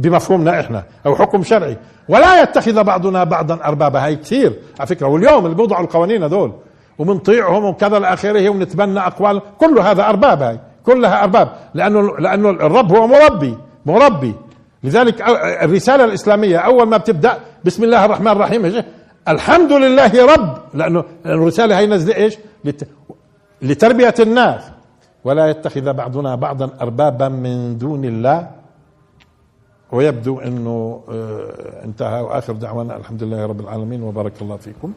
بمفهومنا 0.00 0.60
إحنا 0.60 0.84
أو 1.06 1.16
حكم 1.16 1.42
شرعي. 1.42 1.76
ولا 2.08 2.42
يتخذ 2.42 2.84
بعضنا 2.84 3.24
بعضا 3.24 3.58
أربابا. 3.64 4.04
هاي 4.04 4.16
كثير 4.16 4.52
على 4.78 4.86
فكرة. 4.86 5.06
واليوم 5.06 5.44
اللي 5.44 5.56
بيوضعوا 5.56 5.84
القوانين 5.84 6.22
هذول 6.22 6.52
وبنطيعهم 6.98 7.64
وكذا 7.64 7.98
لاخره 7.98 8.48
ونتبنى 8.48 9.00
أقوال. 9.00 9.42
كل 9.58 9.78
هذا 9.78 10.08
أرباب 10.08 10.42
هاي. 10.42 10.60
كلها 10.86 11.22
أرباب. 11.22 11.48
لأنه 11.74 12.18
لأنه 12.18 12.50
الرب 12.50 12.92
هو 12.92 13.06
مربي. 13.06 13.58
مربي. 13.86 14.34
لذلك 14.84 15.22
الرسالة 15.62 16.04
الإسلامية 16.04 16.58
أول 16.58 16.88
ما 16.88 16.96
بتبدأ 16.96 17.38
بسم 17.64 17.84
الله 17.84 18.04
الرحمن 18.04 18.28
الرحيم 18.28 18.82
الحمد 19.28 19.72
لله 19.72 20.34
رب. 20.34 20.58
لأنه 20.74 21.04
الرسالة 21.26 21.78
هي 21.78 21.86
نزل 21.86 22.12
إيش؟ 22.12 22.38
لتربية 23.62 24.14
الناس. 24.20 24.62
ولا 25.24 25.46
يتخذ 25.46 25.92
بعضنا 25.92 26.34
بعضا 26.34 26.70
اربابا 26.80 27.28
من 27.28 27.78
دون 27.78 28.04
الله. 28.04 28.59
ويبدو 29.92 30.38
إنه 30.40 31.02
آه، 31.08 31.84
انتهى 31.84 32.20
وآخر 32.22 32.52
دعوانا 32.52 32.96
الحمد 32.96 33.22
لله 33.22 33.46
رب 33.46 33.60
العالمين 33.60 34.02
وبارك 34.02 34.32
الله 34.42 34.56
فيكم. 34.56 34.92